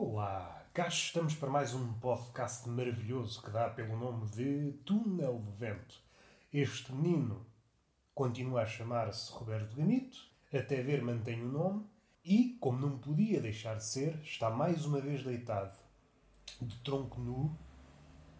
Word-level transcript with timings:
Olá, 0.00 0.64
cá 0.72 0.86
estamos 0.86 1.34
para 1.34 1.50
mais 1.50 1.74
um 1.74 1.92
podcast 1.94 2.68
maravilhoso 2.68 3.42
que 3.42 3.50
dá 3.50 3.68
pelo 3.68 3.98
nome 3.98 4.30
de 4.30 4.70
Túnel 4.84 5.42
de 5.44 5.50
Vento. 5.50 6.00
Este 6.52 6.92
menino 6.92 7.44
continua 8.14 8.62
a 8.62 8.66
chamar-se 8.66 9.32
Roberto 9.32 9.74
Gamito, 9.74 10.16
até 10.54 10.82
ver 10.82 11.02
mantém 11.02 11.42
o 11.42 11.48
nome, 11.48 11.84
e, 12.24 12.56
como 12.60 12.78
não 12.78 12.96
podia 12.96 13.40
deixar 13.40 13.74
de 13.74 13.84
ser, 13.84 14.16
está 14.22 14.48
mais 14.50 14.86
uma 14.86 15.00
vez 15.00 15.24
deitado, 15.24 15.76
de 16.62 16.76
tronco 16.76 17.20
nu, 17.20 17.58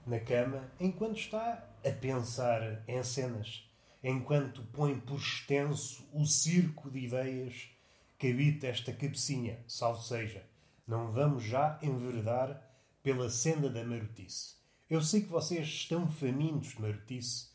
na 0.07 0.21
cama, 0.21 0.71
enquanto 0.79 1.19
está 1.19 1.69
a 1.85 1.91
pensar 1.91 2.85
em 2.87 3.03
cenas, 3.03 3.69
enquanto 4.01 4.63
põe 4.73 5.01
por 5.01 5.19
extenso 5.19 6.09
o 6.13 6.25
circo 6.25 6.89
de 6.89 7.01
ideias 7.01 7.69
que 8.17 8.31
habita 8.31 8.69
esta 8.69 8.93
cabecinha, 8.93 9.59
salvo 9.67 10.01
seja 10.01 10.48
não 10.89 11.13
vamos 11.13 11.45
já 11.45 11.79
enveredar 11.83 12.67
pela 13.03 13.29
senda 13.29 13.69
da 13.69 13.85
marotice. 13.85 14.57
Eu 14.89 15.03
sei 15.03 15.21
que 15.21 15.29
vocês 15.29 15.67
estão 15.67 16.09
famintos 16.09 16.71
de 16.71 16.81
marotice. 16.81 17.51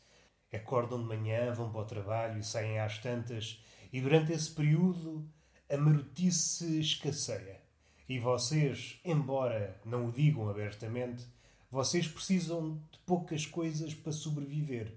Acordam 0.52 1.00
de 1.00 1.08
manhã, 1.08 1.52
vão 1.52 1.68
para 1.72 1.80
o 1.80 1.84
trabalho 1.84 2.38
e 2.38 2.44
saem 2.44 2.78
às 2.78 2.98
tantas, 2.98 3.60
e 3.92 4.00
durante 4.00 4.32
esse 4.32 4.52
período 4.52 5.28
a 5.68 5.76
marotice 5.76 6.78
escasseia. 6.78 7.60
E 8.08 8.20
vocês, 8.20 9.00
embora 9.04 9.80
não 9.84 10.06
o 10.06 10.12
digam 10.12 10.48
abertamente, 10.48 11.26
vocês 11.68 12.06
precisam 12.06 12.80
de 12.92 13.00
poucas 13.04 13.44
coisas 13.44 13.92
para 13.92 14.12
sobreviver. 14.12 14.94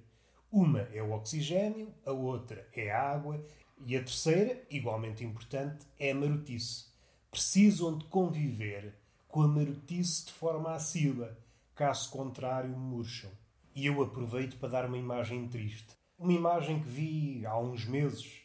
Uma 0.51 0.81
é 0.93 1.01
o 1.01 1.11
oxigênio, 1.11 1.91
a 2.05 2.11
outra 2.11 2.67
é 2.71 2.91
a 2.91 3.01
água 3.01 3.43
e 3.83 3.97
a 3.97 3.99
terceira, 3.99 4.61
igualmente 4.69 5.23
importante, 5.23 5.87
é 5.99 6.11
a 6.11 6.15
marotice 6.15 6.96
precisam 7.37 7.95
de 7.95 8.05
conviver 8.05 8.95
com 9.27 9.43
a 9.43 9.47
marotice 9.47 10.25
de 10.25 10.31
forma 10.31 10.73
assílua, 10.73 11.37
caso 11.75 12.09
contrário 12.09 12.75
murcham. 12.75 13.29
E 13.75 13.85
eu 13.85 14.01
aproveito 14.01 14.57
para 14.57 14.69
dar 14.69 14.85
uma 14.87 14.97
imagem 14.97 15.47
triste. 15.47 15.95
Uma 16.17 16.33
imagem 16.33 16.81
que 16.81 16.89
vi 16.89 17.45
há 17.45 17.55
uns 17.55 17.85
meses, 17.85 18.41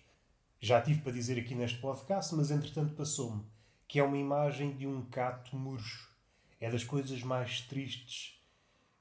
já 0.60 0.78
tive 0.78 1.00
para 1.00 1.12
dizer 1.12 1.38
aqui 1.38 1.54
neste 1.54 1.78
podcast, 1.78 2.34
mas 2.34 2.50
entretanto 2.50 2.94
passou-me, 2.94 3.42
que 3.88 3.98
é 3.98 4.04
uma 4.04 4.18
imagem 4.18 4.76
de 4.76 4.86
um 4.86 5.06
cato 5.06 5.56
murcho. 5.56 6.14
É 6.60 6.70
das 6.70 6.84
coisas 6.84 7.22
mais 7.22 7.62
tristes 7.62 8.38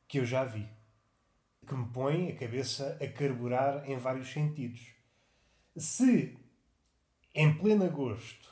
que 0.07 0.19
eu 0.19 0.25
já 0.25 0.45
vi. 0.45 0.69
Que 1.67 1.75
me 1.75 1.87
põe 1.87 2.29
a 2.29 2.35
cabeça 2.37 2.97
a 3.01 3.07
carburar 3.09 3.83
em 3.89 3.97
vários 3.97 4.31
sentidos. 4.31 4.87
Se, 5.75 6.37
em 7.35 7.53
pleno 7.57 7.83
agosto, 7.83 8.51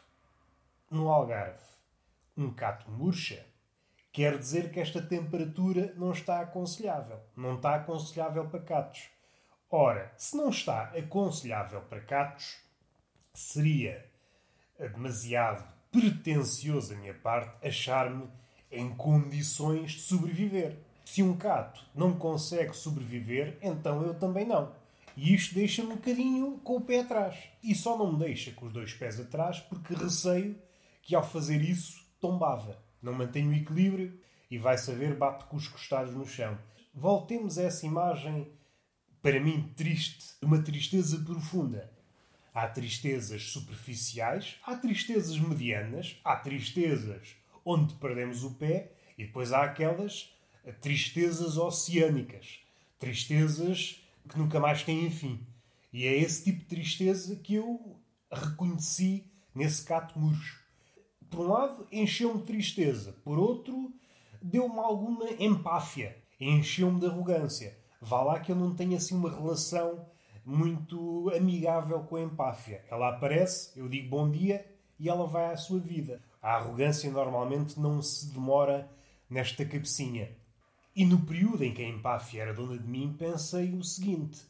no 0.89 1.09
Algarve, 1.09 1.59
um 2.35 2.51
cato 2.51 2.89
murcha, 2.89 3.45
quer 4.11 4.37
dizer 4.37 4.71
que 4.71 4.79
esta 4.79 5.01
temperatura 5.01 5.93
não 5.95 6.11
está 6.11 6.41
aconselhável. 6.41 7.19
Não 7.35 7.55
está 7.55 7.75
aconselhável 7.75 8.47
para 8.47 8.61
catos. 8.61 9.09
Ora, 9.69 10.11
se 10.17 10.35
não 10.35 10.49
está 10.49 10.85
aconselhável 10.97 11.81
para 11.81 12.01
catos, 12.01 12.57
seria 13.33 14.05
demasiado 14.77 15.63
pretencioso 15.91 16.89
da 16.89 16.99
minha 16.99 17.13
parte 17.13 17.67
achar-me 17.67 18.27
em 18.71 18.89
condições 18.95 19.91
de 19.91 20.01
sobreviver. 20.01 20.77
Se 21.05 21.23
um 21.23 21.35
cato 21.35 21.83
não 21.93 22.13
consegue 22.17 22.73
sobreviver, 22.75 23.57
então 23.61 24.03
eu 24.03 24.13
também 24.13 24.45
não. 24.45 24.71
E 25.17 25.33
isto 25.33 25.55
deixa-me 25.55 25.93
um 25.93 25.95
bocadinho 25.95 26.57
com 26.63 26.77
o 26.77 26.81
pé 26.81 27.01
atrás. 27.01 27.35
E 27.63 27.75
só 27.75 27.97
não 27.97 28.13
me 28.13 28.19
deixa 28.19 28.51
com 28.51 28.67
os 28.67 28.73
dois 28.73 28.93
pés 28.93 29.19
atrás 29.19 29.59
porque 29.59 29.93
receio 29.93 30.55
que 31.09 31.15
ao 31.15 31.27
fazer 31.27 31.59
isso 31.63 32.07
tombava. 32.21 32.79
Não 33.01 33.13
mantém 33.13 33.47
o 33.47 33.53
equilíbrio 33.55 34.21
e 34.51 34.59
vai 34.59 34.77
saber 34.77 35.15
bate 35.15 35.45
com 35.45 35.57
os 35.57 35.67
costados 35.67 36.13
no 36.13 36.23
chão. 36.23 36.55
Voltemos 36.93 37.57
a 37.57 37.63
essa 37.63 37.83
imagem, 37.87 38.47
para 39.19 39.39
mim, 39.39 39.73
triste, 39.75 40.35
uma 40.39 40.61
tristeza 40.61 41.17
profunda. 41.25 41.91
Há 42.53 42.67
tristezas 42.67 43.41
superficiais, 43.49 44.57
há 44.63 44.75
tristezas 44.75 45.39
medianas, 45.39 46.15
há 46.23 46.35
tristezas 46.35 47.35
onde 47.65 47.95
perdemos 47.95 48.43
o 48.43 48.53
pé 48.53 48.91
e 49.17 49.25
depois 49.25 49.51
há 49.51 49.63
aquelas 49.63 50.31
tristezas 50.79 51.57
oceânicas, 51.57 52.59
tristezas 52.99 53.99
que 54.29 54.37
nunca 54.37 54.59
mais 54.59 54.83
têm 54.83 55.09
fim. 55.09 55.43
E 55.91 56.05
é 56.05 56.15
esse 56.15 56.43
tipo 56.43 56.59
de 56.59 56.65
tristeza 56.65 57.35
que 57.35 57.55
eu 57.55 57.99
reconheci 58.31 59.25
nesse 59.55 59.83
cato 59.83 60.19
murcho 60.19 60.68
por 61.29 61.41
um 61.41 61.49
lado, 61.49 61.87
encheu-me 61.91 62.39
de 62.39 62.45
tristeza, 62.45 63.15
por 63.23 63.37
outro, 63.37 63.91
deu-me 64.41 64.79
alguma 64.79 65.29
empáfia, 65.39 66.17
encheu-me 66.39 66.99
de 66.99 67.05
arrogância. 67.05 67.77
Vá 68.01 68.21
lá 68.21 68.39
que 68.39 68.51
eu 68.51 68.55
não 68.55 68.73
tenho 68.73 68.95
assim 68.95 69.15
uma 69.15 69.29
relação 69.29 70.05
muito 70.45 71.31
amigável 71.35 71.99
com 72.01 72.15
a 72.15 72.21
empáfia. 72.21 72.83
Ela 72.89 73.09
aparece, 73.09 73.77
eu 73.77 73.87
digo 73.87 74.09
bom 74.09 74.29
dia 74.29 74.65
e 74.99 75.09
ela 75.09 75.27
vai 75.27 75.53
à 75.53 75.57
sua 75.57 75.79
vida. 75.79 76.21
A 76.41 76.55
arrogância 76.55 77.11
normalmente 77.11 77.79
não 77.79 78.01
se 78.01 78.31
demora 78.31 78.89
nesta 79.29 79.65
cabecinha. 79.65 80.31
E 80.95 81.05
no 81.05 81.19
período 81.19 81.63
em 81.63 81.73
que 81.73 81.81
a 81.81 81.87
empáfia 81.87 82.41
era 82.41 82.53
dona 82.53 82.77
de 82.77 82.87
mim, 82.87 83.15
pensei 83.17 83.73
o 83.73 83.83
seguinte: 83.83 84.41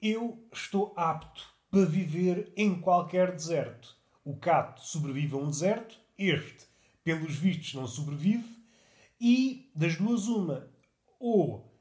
eu 0.00 0.38
estou 0.52 0.92
apto 0.96 1.48
para 1.70 1.86
viver 1.86 2.52
em 2.56 2.78
qualquer 2.80 3.32
deserto. 3.32 3.96
O 4.24 4.36
cato 4.36 4.84
sobrevive 4.84 5.34
a 5.34 5.38
um 5.38 5.48
deserto, 5.48 5.98
este, 6.28 6.66
pelos 7.04 7.36
vistos, 7.36 7.74
não 7.74 7.86
sobrevive. 7.86 8.62
E 9.20 9.70
das 9.74 9.96
duas, 9.96 10.26
uma. 10.26 10.68
Ou 11.18 11.72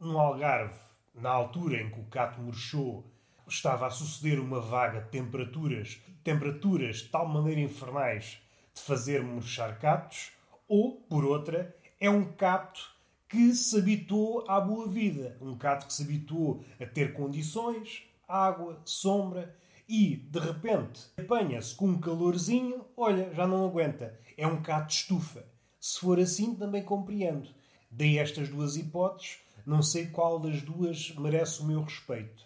no 0.00 0.18
Algarve, 0.18 0.78
na 1.14 1.30
altura 1.30 1.82
em 1.82 1.90
que 1.90 2.00
o 2.00 2.04
cato 2.04 2.40
murchou, 2.40 3.10
estava 3.48 3.86
a 3.86 3.90
suceder 3.90 4.40
uma 4.40 4.60
vaga 4.60 5.00
de 5.00 5.10
temperaturas, 5.10 6.00
temperaturas 6.24 6.98
de 6.98 7.08
tal 7.08 7.28
maneira 7.28 7.60
infernais 7.60 8.38
de 8.74 8.82
fazer 8.82 9.22
murchar 9.22 9.78
catos, 9.78 10.32
ou, 10.68 11.00
por 11.02 11.24
outra, 11.24 11.74
é 12.00 12.10
um 12.10 12.32
cato 12.32 12.94
que 13.28 13.54
se 13.54 13.78
habituou 13.78 14.44
à 14.48 14.60
boa 14.60 14.88
vida. 14.88 15.36
Um 15.40 15.56
cato 15.56 15.86
que 15.86 15.92
se 15.92 16.02
habituou 16.02 16.64
a 16.80 16.86
ter 16.86 17.12
condições, 17.12 18.02
água, 18.28 18.80
sombra 18.84 19.56
e, 19.88 20.16
de 20.16 20.40
repente, 20.40 21.06
apanha-se 21.16 21.74
com 21.74 21.86
um 21.86 22.00
calorzinho, 22.00 22.84
olha, 22.96 23.32
já 23.32 23.46
não 23.46 23.64
aguenta. 23.64 24.18
É 24.36 24.46
um 24.46 24.56
bocado 24.56 24.88
de 24.88 24.94
estufa. 24.94 25.46
Se 25.78 26.00
for 26.00 26.18
assim, 26.18 26.56
também 26.56 26.82
compreendo. 26.82 27.48
Dei 27.88 28.18
estas 28.18 28.48
duas 28.48 28.76
hipóteses, 28.76 29.38
não 29.64 29.82
sei 29.82 30.06
qual 30.06 30.40
das 30.40 30.60
duas 30.60 31.14
merece 31.14 31.62
o 31.62 31.66
meu 31.66 31.82
respeito. 31.82 32.44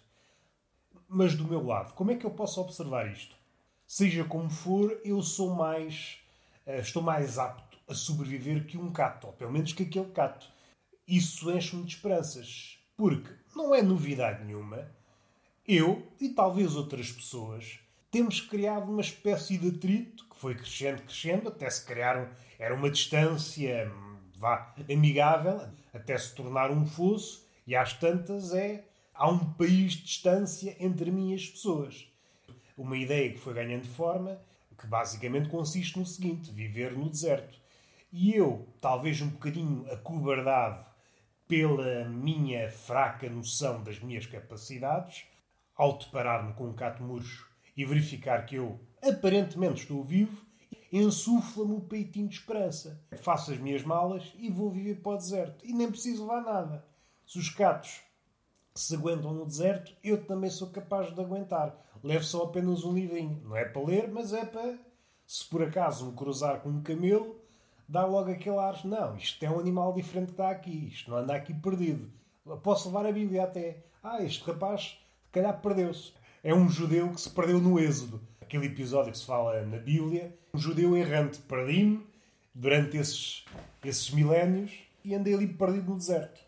Mas 1.07 1.35
do 1.35 1.47
meu 1.47 1.65
lado, 1.65 1.93
como 1.93 2.11
é 2.11 2.15
que 2.15 2.25
eu 2.25 2.31
posso 2.31 2.61
observar 2.61 3.11
isto? 3.11 3.35
Seja 3.87 4.23
como 4.23 4.49
for, 4.49 5.01
eu 5.03 5.21
sou 5.21 5.55
mais. 5.55 6.19
Eh, 6.65 6.79
estou 6.79 7.01
mais 7.01 7.39
apto 7.39 7.77
a 7.87 7.93
sobreviver 7.95 8.65
que 8.65 8.77
um 8.77 8.91
cato, 8.91 9.27
ou 9.27 9.33
pelo 9.33 9.51
menos 9.51 9.73
que 9.73 9.83
aquele 9.83 10.11
cato. 10.11 10.47
Isso 11.07 11.51
enche-me 11.51 11.83
de 11.83 11.95
esperanças. 11.95 12.77
Porque 12.95 13.33
não 13.55 13.73
é 13.73 13.81
novidade 13.81 14.45
nenhuma 14.45 14.87
eu 15.73 16.05
e 16.19 16.29
talvez 16.29 16.75
outras 16.75 17.11
pessoas 17.11 17.79
temos 18.11 18.41
criado 18.41 18.91
uma 18.91 18.99
espécie 18.99 19.57
de 19.57 19.69
atrito 19.69 20.27
que 20.29 20.35
foi 20.35 20.53
crescendo, 20.53 21.01
crescendo, 21.03 21.47
até 21.47 21.69
se 21.69 21.85
criaram. 21.85 22.27
Era 22.59 22.75
uma 22.75 22.89
distância 22.89 23.89
vá, 24.35 24.75
amigável, 24.91 25.61
até 25.93 26.17
se 26.17 26.35
tornar 26.35 26.71
um 26.71 26.85
fosso, 26.85 27.47
e 27.65 27.73
às 27.73 27.93
tantas 27.93 28.53
é. 28.53 28.83
Há 29.13 29.29
um 29.29 29.53
país 29.53 29.93
de 29.93 30.03
distância 30.03 30.75
entre 30.79 31.09
mim 31.09 31.31
e 31.31 31.35
as 31.35 31.47
pessoas. 31.47 32.07
Uma 32.75 32.97
ideia 32.97 33.31
que 33.31 33.37
foi 33.37 33.53
ganhando 33.53 33.87
forma, 33.87 34.41
que 34.77 34.87
basicamente 34.87 35.47
consiste 35.47 35.97
no 35.97 36.05
seguinte: 36.05 36.51
viver 36.51 36.91
no 36.91 37.09
deserto. 37.09 37.57
E 38.11 38.33
eu, 38.35 38.67
talvez 38.81 39.21
um 39.21 39.29
bocadinho 39.29 39.85
acobardado 39.89 40.83
pela 41.47 42.05
minha 42.05 42.69
fraca 42.69 43.29
noção 43.29 43.83
das 43.83 43.99
minhas 43.99 44.25
capacidades, 44.25 45.25
ao 45.75 45.97
deparar-me 45.97 46.53
com 46.53 46.67
um 46.67 46.73
cato 46.73 47.03
murcho 47.03 47.49
e 47.75 47.85
verificar 47.85 48.45
que 48.45 48.55
eu 48.55 48.79
aparentemente 49.01 49.81
estou 49.81 50.03
vivo, 50.03 50.45
ensufla-me 50.91 51.73
o 51.73 51.81
peitinho 51.81 52.27
de 52.27 52.35
esperança. 52.35 53.01
Faço 53.17 53.51
as 53.51 53.57
minhas 53.57 53.83
malas 53.83 54.33
e 54.37 54.49
vou 54.49 54.69
viver 54.69 55.01
para 55.01 55.13
o 55.13 55.17
deserto. 55.17 55.65
E 55.65 55.73
nem 55.73 55.89
preciso 55.89 56.23
levar 56.23 56.41
nada. 56.41 56.85
Se 57.25 57.39
os 57.39 57.49
catos 57.49 58.01
se 58.75 58.95
aguentam 58.95 59.33
no 59.33 59.45
deserto, 59.45 59.93
eu 60.03 60.25
também 60.25 60.49
sou 60.49 60.69
capaz 60.69 61.13
de 61.13 61.21
aguentar. 61.21 61.75
Levo 62.03 62.23
só 62.23 62.43
apenas 62.43 62.83
um 62.83 62.93
livrinho. 62.93 63.41
Não 63.43 63.55
é 63.55 63.65
para 63.65 63.81
ler, 63.81 64.09
mas 64.09 64.33
é 64.33 64.45
para, 64.45 64.77
se 65.25 65.45
por 65.45 65.63
acaso 65.63 66.07
me 66.07 66.13
cruzar 66.13 66.61
com 66.61 66.69
um 66.69 66.81
camelo, 66.81 67.39
dá 67.87 68.05
logo 68.05 68.31
aquele 68.31 68.57
ar. 68.57 68.83
Não, 68.85 69.15
isto 69.15 69.43
é 69.43 69.49
um 69.49 69.59
animal 69.59 69.93
diferente 69.93 70.27
que 70.27 70.33
está 70.33 70.49
aqui. 70.49 70.87
Isto 70.87 71.11
não 71.11 71.17
anda 71.17 71.35
aqui 71.35 71.53
perdido. 71.53 72.11
Posso 72.63 72.87
levar 72.87 73.05
a 73.05 73.11
Bíblia 73.11 73.43
até. 73.43 73.85
Ah, 74.03 74.21
este 74.23 74.43
rapaz 74.43 74.97
calhar 75.31 75.59
perdeu-se. 75.61 76.13
É 76.43 76.53
um 76.53 76.69
judeu 76.69 77.09
que 77.09 77.21
se 77.21 77.29
perdeu 77.29 77.59
no 77.59 77.79
Êxodo. 77.79 78.21
Aquele 78.41 78.67
episódio 78.67 79.11
que 79.11 79.17
se 79.17 79.25
fala 79.25 79.65
na 79.65 79.77
Bíblia. 79.77 80.35
Um 80.53 80.57
judeu 80.59 80.95
errante. 80.97 81.39
Perdi-me 81.39 82.05
durante 82.53 82.97
esses, 82.97 83.45
esses 83.83 84.09
milénios 84.11 84.71
e 85.03 85.15
andei 85.15 85.33
ali 85.33 85.47
perdido 85.47 85.91
no 85.91 85.97
deserto. 85.97 86.41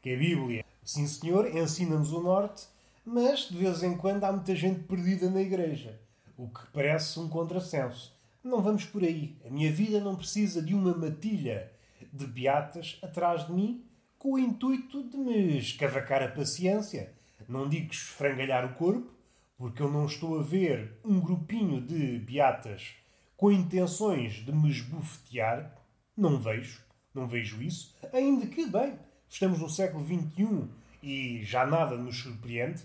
Que 0.00 0.14
a 0.14 0.18
Bíblia, 0.18 0.64
sim 0.84 1.06
senhor, 1.06 1.54
ensina-nos 1.56 2.12
o 2.12 2.20
norte, 2.20 2.66
mas 3.04 3.48
de 3.48 3.56
vez 3.56 3.82
em 3.82 3.96
quando 3.96 4.24
há 4.24 4.32
muita 4.32 4.54
gente 4.54 4.80
perdida 4.80 5.30
na 5.30 5.40
igreja, 5.40 5.98
o 6.36 6.48
que 6.48 6.66
parece 6.72 7.18
um 7.20 7.28
contrassenso. 7.28 8.16
Não 8.42 8.60
vamos 8.60 8.84
por 8.84 9.04
aí. 9.04 9.36
A 9.46 9.50
minha 9.50 9.70
vida 9.70 10.00
não 10.00 10.16
precisa 10.16 10.60
de 10.60 10.74
uma 10.74 10.94
matilha 10.94 11.70
de 12.12 12.26
beatas 12.26 12.98
atrás 13.02 13.46
de 13.46 13.52
mim 13.52 13.84
com 14.18 14.32
o 14.32 14.38
intuito 14.38 15.02
de 15.08 15.16
me 15.16 15.58
escavacar 15.58 16.22
a 16.22 16.28
paciência. 16.28 17.12
Não 17.52 17.68
digo 17.68 17.92
esfrangalhar 17.92 18.64
o 18.64 18.74
corpo, 18.76 19.12
porque 19.58 19.82
eu 19.82 19.90
não 19.90 20.06
estou 20.06 20.40
a 20.40 20.42
ver 20.42 20.98
um 21.04 21.20
grupinho 21.20 21.82
de 21.82 22.18
beatas 22.20 22.94
com 23.36 23.52
intenções 23.52 24.36
de 24.36 24.50
me 24.50 24.70
esbofetear. 24.70 25.70
Não 26.16 26.40
vejo. 26.40 26.82
Não 27.14 27.28
vejo 27.28 27.60
isso. 27.60 27.94
Ainda 28.10 28.46
que, 28.46 28.64
bem, 28.64 28.98
estamos 29.28 29.58
no 29.58 29.68
século 29.68 30.02
XXI 30.02 30.66
e 31.02 31.44
já 31.44 31.66
nada 31.66 31.94
nos 31.94 32.22
surpreende. 32.22 32.84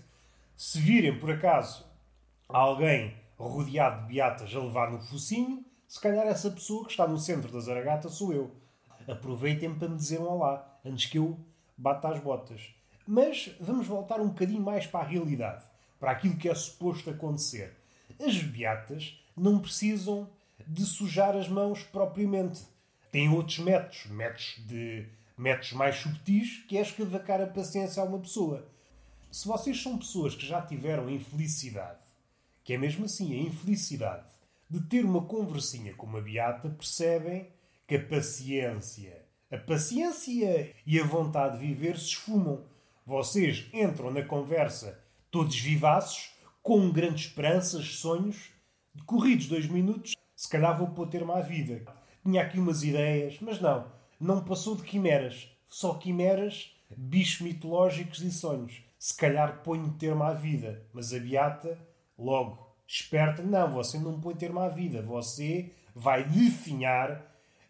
Se 0.54 0.78
virem, 0.78 1.18
por 1.18 1.30
acaso, 1.30 1.86
alguém 2.46 3.14
rodeado 3.38 4.02
de 4.02 4.12
beatas 4.12 4.54
a 4.54 4.58
levar 4.58 4.90
no 4.90 5.00
focinho, 5.00 5.64
se 5.86 5.98
calhar 5.98 6.26
essa 6.26 6.50
pessoa 6.50 6.84
que 6.84 6.90
está 6.90 7.08
no 7.08 7.18
centro 7.18 7.50
da 7.50 7.60
Zaragata 7.60 8.10
sou 8.10 8.34
eu. 8.34 8.54
Aproveitem 9.08 9.74
para 9.74 9.88
me 9.88 9.96
dizer 9.96 10.20
um 10.20 10.28
olá, 10.28 10.78
antes 10.84 11.06
que 11.06 11.16
eu 11.16 11.40
bata 11.74 12.10
as 12.10 12.20
botas. 12.20 12.77
Mas 13.10 13.56
vamos 13.58 13.86
voltar 13.86 14.20
um 14.20 14.28
bocadinho 14.28 14.60
mais 14.60 14.86
para 14.86 15.00
a 15.00 15.08
realidade, 15.08 15.64
para 15.98 16.10
aquilo 16.10 16.36
que 16.36 16.48
é 16.48 16.54
suposto 16.54 17.08
acontecer. 17.08 17.74
As 18.20 18.36
beatas 18.42 19.18
não 19.34 19.58
precisam 19.58 20.28
de 20.66 20.84
sujar 20.84 21.34
as 21.34 21.48
mãos 21.48 21.82
propriamente. 21.84 22.60
Têm 23.10 23.30
outros 23.30 23.58
métodos, 23.60 24.06
métodos, 24.06 24.56
de, 24.66 25.06
métodos 25.38 25.72
mais 25.72 25.96
subtis, 25.96 26.64
que 26.68 26.76
é 26.76 26.82
escavacar 26.82 27.40
a 27.40 27.46
paciência 27.46 28.02
a 28.02 28.06
uma 28.06 28.18
pessoa. 28.18 28.68
Se 29.30 29.48
vocês 29.48 29.82
são 29.82 29.96
pessoas 29.96 30.34
que 30.34 30.46
já 30.46 30.60
tiveram 30.60 31.06
a 31.06 31.12
infelicidade 31.12 32.08
que 32.68 32.74
é 32.74 32.76
mesmo 32.76 33.06
assim 33.06 33.32
a 33.32 33.48
infelicidade 33.48 34.30
de 34.68 34.78
ter 34.82 35.02
uma 35.02 35.22
conversinha 35.22 35.94
com 35.94 36.04
uma 36.04 36.20
beata, 36.20 36.68
percebem 36.68 37.48
que 37.86 37.96
a 37.96 38.04
paciência, 38.04 39.24
a 39.50 39.56
paciência 39.56 40.74
e 40.86 41.00
a 41.00 41.04
vontade 41.04 41.58
de 41.58 41.66
viver 41.66 41.96
se 41.96 42.08
esfumam. 42.08 42.62
Vocês 43.08 43.64
entram 43.72 44.10
na 44.10 44.22
conversa 44.22 45.02
todos 45.30 45.58
vivaços, 45.58 46.30
com 46.62 46.92
grandes 46.92 47.28
esperanças, 47.28 47.96
sonhos, 47.96 48.50
corridos 49.06 49.48
dois 49.48 49.66
minutos, 49.66 50.14
se 50.36 50.46
calhar 50.46 50.76
vou 50.76 50.88
pôr 50.88 51.08
termo 51.08 51.32
à 51.32 51.40
vida. 51.40 51.86
Tinha 52.22 52.42
aqui 52.42 52.58
umas 52.58 52.82
ideias, 52.82 53.38
mas 53.40 53.62
não, 53.62 53.90
não 54.20 54.44
passou 54.44 54.76
de 54.76 54.82
quimeras. 54.82 55.48
Só 55.66 55.94
quimeras, 55.94 56.70
bichos 56.94 57.40
mitológicos 57.40 58.20
e 58.20 58.30
sonhos. 58.30 58.82
Se 58.98 59.16
calhar 59.16 59.62
ponho 59.62 59.96
termo 59.98 60.24
à 60.24 60.34
vida, 60.34 60.84
mas 60.92 61.14
a 61.14 61.18
beata 61.18 61.78
Logo, 62.18 62.76
esperta, 62.86 63.42
não, 63.42 63.70
você 63.70 63.98
não 63.98 64.20
põe 64.20 64.34
termo 64.34 64.60
à 64.60 64.68
vida, 64.68 65.00
você 65.00 65.72
vai 65.94 66.24
definhar 66.24 67.24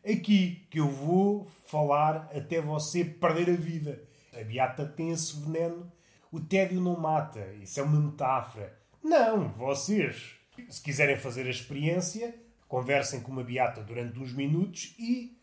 aqui 0.04 0.66
que 0.68 0.80
eu 0.80 0.90
vou 0.90 1.46
falar 1.66 2.28
até 2.34 2.60
você 2.60 3.04
perder 3.04 3.50
a 3.50 3.56
vida. 3.56 4.07
A 4.38 4.44
beata 4.44 4.86
tem 4.86 5.10
esse 5.10 5.38
veneno. 5.40 5.90
O 6.30 6.40
tédio 6.40 6.80
não 6.80 6.98
mata, 6.98 7.44
isso 7.62 7.80
é 7.80 7.82
uma 7.82 8.00
metáfora. 8.00 8.78
Não, 9.02 9.48
vocês, 9.48 10.36
se 10.68 10.82
quiserem 10.82 11.16
fazer 11.16 11.46
a 11.46 11.50
experiência, 11.50 12.34
conversem 12.68 13.20
com 13.20 13.32
uma 13.32 13.42
beata 13.42 13.82
durante 13.82 14.18
uns 14.18 14.32
minutos 14.32 14.94
e, 14.98 15.36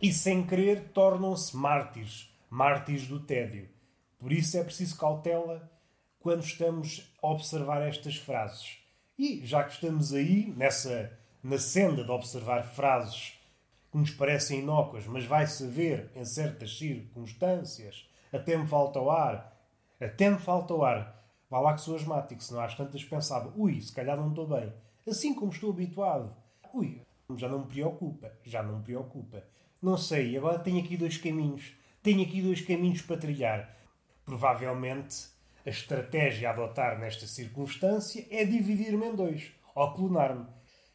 e 0.00 0.12
sem 0.12 0.46
querer, 0.46 0.88
tornam-se 0.94 1.56
mártires, 1.56 2.34
mártires 2.48 3.06
do 3.06 3.20
tédio. 3.20 3.68
Por 4.18 4.32
isso 4.32 4.56
é 4.56 4.64
preciso 4.64 4.96
cautela 4.96 5.70
quando 6.18 6.42
estamos 6.42 7.12
a 7.22 7.28
observar 7.28 7.82
estas 7.82 8.16
frases. 8.16 8.78
E 9.18 9.44
já 9.44 9.64
que 9.64 9.74
estamos 9.74 10.14
aí, 10.14 10.52
nessa 10.56 11.18
na 11.42 11.58
senda 11.58 12.04
de 12.04 12.10
observar 12.10 12.64
frases 12.64 13.38
que 13.90 13.98
nos 13.98 14.10
parecem 14.10 14.60
inócuas, 14.60 15.06
mas 15.06 15.24
vai 15.24 15.46
saber 15.46 16.10
em 16.14 16.24
certas 16.24 16.76
circunstâncias, 16.76 18.08
até 18.32 18.56
me 18.56 18.66
falta 18.66 19.00
o 19.00 19.10
ar, 19.10 19.56
até 20.00 20.30
me 20.30 20.38
falta 20.38 20.74
o 20.74 20.84
ar. 20.84 21.18
Vá 21.50 21.58
lá 21.58 21.74
que 21.74 21.80
sou 21.80 21.96
asmático, 21.96 22.42
senão 22.42 22.60
às 22.60 22.74
tantas 22.74 23.04
pensava, 23.04 23.52
ui, 23.56 23.80
se 23.80 23.92
calhar 23.92 24.16
não 24.16 24.28
estou 24.28 24.46
bem. 24.46 24.72
Assim 25.08 25.34
como 25.34 25.50
estou 25.50 25.70
habituado. 25.70 26.34
Ui, 26.72 27.02
já 27.36 27.48
não 27.48 27.60
me 27.60 27.66
preocupa, 27.66 28.32
já 28.44 28.62
não 28.62 28.78
me 28.78 28.84
preocupa. 28.84 29.42
Não 29.82 29.96
sei, 29.96 30.36
agora 30.36 30.58
tenho 30.58 30.78
aqui 30.78 30.96
dois 30.96 31.16
caminhos. 31.16 31.72
Tenho 32.02 32.22
aqui 32.22 32.40
dois 32.40 32.60
caminhos 32.60 33.02
para 33.02 33.16
trilhar. 33.16 33.76
Provavelmente 34.24 35.28
a 35.66 35.70
estratégia 35.70 36.48
a 36.48 36.52
adotar 36.52 36.98
nesta 36.98 37.26
circunstância 37.26 38.26
é 38.30 38.44
dividir-me 38.44 39.06
em 39.06 39.14
dois, 39.14 39.52
ou 39.74 39.92
clonar-me. 39.92 40.46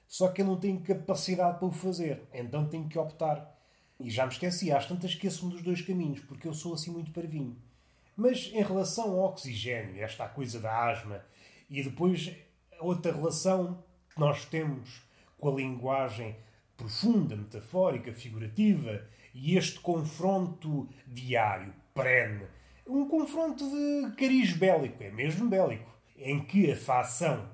Só 0.08 0.30
que 0.30 0.42
eu 0.42 0.46
não 0.46 0.60
tenho 0.60 0.80
capacidade 0.82 1.60
para 1.60 1.68
o 1.68 1.72
fazer, 1.72 2.28
então 2.34 2.68
tenho 2.68 2.88
que 2.88 2.98
optar. 2.98 3.55
E 4.00 4.10
já 4.10 4.26
me 4.26 4.32
esqueci, 4.32 4.72
às 4.72 4.86
tantas 4.86 5.12
esqueço-me 5.12 5.52
dos 5.54 5.62
dois 5.62 5.82
caminhos, 5.82 6.20
porque 6.22 6.48
eu 6.48 6.54
sou 6.54 6.74
assim 6.74 6.92
muito 6.92 7.12
parvinho. 7.12 7.56
Mas 8.16 8.52
em 8.54 8.62
relação 8.62 9.12
ao 9.12 9.30
oxigênio, 9.30 10.02
esta 10.04 10.28
coisa 10.28 10.60
da 10.60 10.90
asma, 10.90 11.24
e 11.70 11.84
depois 11.84 12.32
outra 12.80 13.14
relação 13.14 13.84
que 14.10 14.20
nós 14.20 14.46
temos 14.46 15.02
com 15.38 15.50
a 15.50 15.56
linguagem 15.56 16.36
profunda, 16.78 17.36
metafórica, 17.36 18.14
figurativa, 18.14 19.08
e 19.34 19.58
este 19.58 19.80
confronto 19.80 20.90
diário, 21.08 21.74
perene, 21.94 22.46
um 22.88 23.08
confronto 23.08 23.64
de 23.70 24.16
cariz 24.16 24.54
bélico, 24.54 25.04
é 25.04 25.12
mesmo 25.12 25.50
bélico, 25.50 25.90
em 26.18 26.44
que 26.44 26.72
a 26.72 26.76
facção 26.76 27.50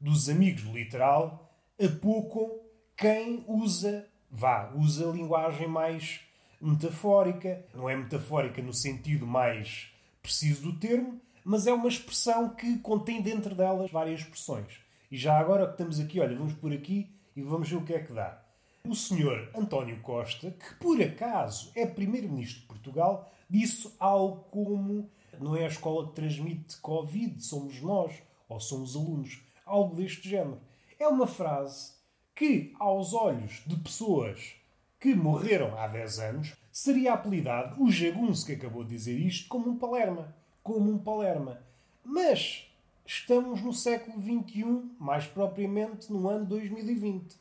dos 0.00 0.28
amigos 0.28 0.62
do 0.62 0.72
literal 0.72 1.52
apocam 1.82 2.60
quem 2.96 3.44
usa, 3.46 4.08
vá, 4.30 4.72
usa 4.74 5.06
linguagem 5.06 5.68
mais 5.68 6.20
metafórica. 6.60 7.64
Não 7.74 7.88
é 7.88 7.96
metafórica 7.96 8.62
no 8.62 8.72
sentido 8.72 9.26
mais 9.26 9.90
preciso 10.22 10.62
do 10.62 10.78
termo, 10.78 11.20
mas 11.44 11.66
é 11.66 11.72
uma 11.72 11.88
expressão 11.88 12.50
que 12.50 12.78
contém 12.78 13.22
dentro 13.22 13.54
delas 13.54 13.90
várias 13.90 14.20
expressões. 14.20 14.80
E 15.10 15.16
já 15.16 15.38
agora 15.38 15.66
que 15.66 15.72
estamos 15.72 15.98
aqui, 15.98 16.20
olha, 16.20 16.36
vamos 16.36 16.52
por 16.54 16.72
aqui 16.72 17.10
e 17.34 17.42
vamos 17.42 17.68
ver 17.70 17.76
o 17.76 17.84
que 17.84 17.94
é 17.94 18.00
que 18.00 18.12
dá. 18.12 18.42
O 18.84 18.94
senhor 18.94 19.50
António 19.54 20.00
Costa, 20.00 20.50
que 20.50 20.74
por 20.76 21.00
acaso 21.00 21.70
é 21.74 21.86
primeiro-ministro 21.86 22.60
de 22.60 22.66
Portugal, 22.66 23.32
disse 23.48 23.92
algo 23.98 24.44
como: 24.50 25.10
não 25.40 25.56
é 25.56 25.64
a 25.64 25.68
escola 25.68 26.08
que 26.08 26.14
transmite 26.14 26.76
Covid, 26.80 27.42
somos 27.42 27.80
nós, 27.80 28.22
ou 28.48 28.60
somos 28.60 28.96
alunos. 28.96 29.40
Algo 29.64 29.96
deste 29.96 30.28
género. 30.28 30.60
É 30.98 31.06
uma 31.06 31.26
frase 31.26 31.92
que, 32.38 32.72
aos 32.78 33.14
olhos 33.14 33.64
de 33.66 33.74
pessoas 33.74 34.54
que 35.00 35.12
morreram 35.12 35.76
há 35.76 35.88
10 35.88 36.18
anos, 36.20 36.54
seria 36.70 37.12
apelidado 37.12 37.82
o 37.82 37.90
jagunço 37.90 38.46
que 38.46 38.52
acabou 38.52 38.84
de 38.84 38.90
dizer 38.90 39.18
isto 39.18 39.48
como 39.48 39.68
um 39.68 39.76
palerma. 39.76 40.32
Como 40.62 40.88
um 40.88 40.98
palerma. 40.98 41.60
Mas 42.04 42.70
estamos 43.04 43.60
no 43.60 43.72
século 43.72 44.22
XXI, 44.22 44.88
mais 45.00 45.26
propriamente 45.26 46.12
no 46.12 46.28
ano 46.28 46.46
2020. 46.46 47.36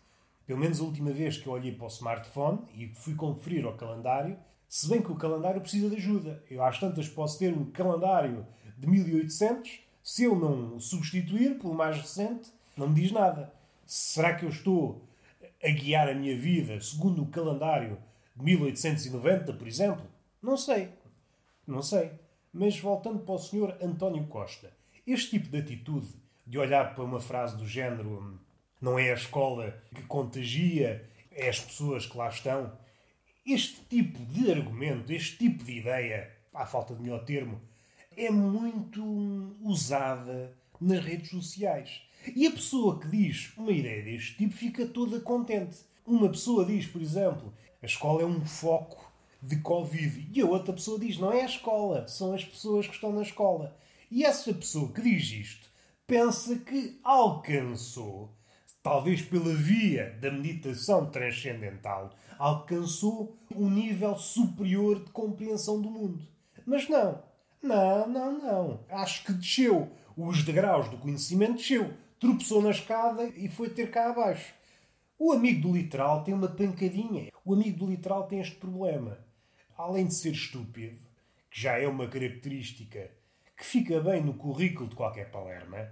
Pelo 0.47 0.59
menos 0.59 0.79
a 0.79 0.83
última 0.83 1.11
vez 1.11 1.37
que 1.37 1.45
eu 1.45 1.53
olhei 1.53 1.71
para 1.71 1.85
o 1.85 1.89
smartphone 1.89 2.61
e 2.73 2.87
fui 2.95 3.13
conferir 3.13 3.65
ao 3.65 3.77
calendário, 3.77 4.35
se 4.67 4.89
bem 4.89 4.99
que 4.99 5.11
o 5.11 5.15
calendário 5.15 5.61
precisa 5.61 5.91
de 5.91 5.97
ajuda. 5.97 6.43
Eu 6.49 6.63
às 6.63 6.79
tantas 6.79 7.07
posso 7.07 7.37
ter 7.37 7.53
um 7.55 7.65
calendário 7.65 8.47
de 8.75 8.87
1800, 8.87 9.79
se 10.01 10.23
eu 10.23 10.35
não 10.35 10.77
o 10.77 10.81
substituir 10.81 11.59
pelo 11.59 11.75
mais 11.75 11.97
recente, 11.97 12.49
não 12.75 12.89
me 12.89 12.95
diz 12.95 13.11
nada. 13.11 13.53
Será 13.87 14.35
que 14.35 14.43
eu 14.43 14.49
estou 14.49 15.07
a 15.63 15.69
guiar 15.69 16.09
a 16.09 16.13
minha 16.13 16.37
vida 16.37 16.79
segundo 16.81 17.23
o 17.23 17.27
calendário 17.27 17.97
de 18.35 18.43
1890, 18.43 19.53
por 19.53 19.67
exemplo? 19.67 20.05
Não 20.41 20.57
sei. 20.57 20.89
Não 21.65 21.81
sei. 21.81 22.11
Mas 22.51 22.77
voltando 22.77 23.19
para 23.19 23.35
o 23.35 23.39
Sr. 23.39 23.77
António 23.81 24.27
Costa, 24.27 24.71
este 25.05 25.39
tipo 25.39 25.49
de 25.49 25.59
atitude, 25.59 26.07
de 26.45 26.57
olhar 26.57 26.93
para 26.93 27.03
uma 27.03 27.19
frase 27.19 27.55
do 27.55 27.65
género 27.65 28.39
não 28.81 28.99
é 28.99 29.11
a 29.11 29.15
escola 29.15 29.81
que 29.95 30.01
contagia, 30.03 31.09
é 31.31 31.49
as 31.49 31.59
pessoas 31.59 32.05
que 32.05 32.17
lá 32.17 32.27
estão, 32.27 32.77
este 33.45 33.81
tipo 33.85 34.19
de 34.25 34.51
argumento, 34.51 35.11
este 35.11 35.37
tipo 35.37 35.63
de 35.63 35.77
ideia, 35.77 36.29
à 36.53 36.65
falta 36.65 36.93
de 36.93 37.01
melhor 37.01 37.23
termo, 37.23 37.61
é 38.15 38.29
muito 38.29 39.55
usada 39.61 40.53
nas 40.79 41.03
redes 41.03 41.29
sociais. 41.29 42.01
E 42.35 42.47
a 42.47 42.51
pessoa 42.51 42.99
que 42.99 43.07
diz 43.07 43.51
uma 43.57 43.71
ideia 43.71 44.03
deste 44.03 44.37
tipo 44.37 44.53
fica 44.53 44.85
toda 44.85 45.19
contente. 45.19 45.77
Uma 46.05 46.29
pessoa 46.29 46.65
diz, 46.65 46.85
por 46.85 47.01
exemplo, 47.01 47.53
a 47.81 47.85
escola 47.85 48.21
é 48.21 48.25
um 48.25 48.45
foco 48.45 49.11
de 49.41 49.57
Covid. 49.57 50.29
E 50.33 50.41
a 50.41 50.45
outra 50.45 50.73
pessoa 50.73 50.99
diz, 50.99 51.17
não 51.17 51.31
é 51.31 51.41
a 51.41 51.45
escola, 51.45 52.07
são 52.07 52.33
as 52.33 52.43
pessoas 52.43 52.87
que 52.87 52.93
estão 52.93 53.11
na 53.11 53.21
escola. 53.21 53.77
E 54.09 54.23
essa 54.23 54.53
pessoa 54.53 54.91
que 54.91 55.01
diz 55.01 55.23
isto 55.31 55.69
pensa 56.05 56.55
que 56.57 56.99
alcançou 57.03 58.37
talvez 58.87 59.21
pela 59.21 59.53
via 59.53 60.17
da 60.21 60.31
meditação 60.31 61.07
transcendental, 61.07 62.09
alcançou 62.39 63.35
um 63.53 63.69
nível 63.69 64.15
superior 64.15 65.03
de 65.03 65.11
compreensão 65.11 65.81
do 65.81 65.91
mundo. 65.91 66.25
Mas 66.65 66.87
não, 66.87 67.21
não, 67.61 68.07
não, 68.07 68.37
não. 68.37 68.79
Acho 68.89 69.25
que 69.25 69.33
desceu 69.33 69.91
os 70.15 70.41
degraus 70.41 70.87
do 70.87 70.97
conhecimento, 70.97 71.57
desceu, 71.57 71.93
tropeçou 72.19 72.61
na 72.61 72.71
escada 72.71 73.27
e 73.35 73.47
foi 73.47 73.69
ter 73.69 73.91
cá 73.91 74.09
abaixo. 74.09 74.53
O 75.19 75.31
amigo 75.31 75.67
do 75.67 75.75
literal 75.75 76.23
tem 76.23 76.33
uma 76.33 76.47
pancadinha. 76.47 77.31
O 77.43 77.53
amigo 77.53 77.79
do 77.79 77.87
literal 77.87 78.27
tem 78.27 78.39
este 78.39 78.55
problema. 78.55 79.17
Além 79.75 80.05
de 80.05 80.13
ser 80.13 80.31
estúpido, 80.31 80.99
que 81.49 81.61
já 81.61 81.77
é 81.77 81.87
uma 81.87 82.07
característica 82.07 83.11
que 83.55 83.65
fica 83.65 83.99
bem 83.99 84.21
no 84.21 84.35
currículo 84.35 84.89
de 84.89 84.95
qualquer 84.95 85.31
palerma, 85.31 85.89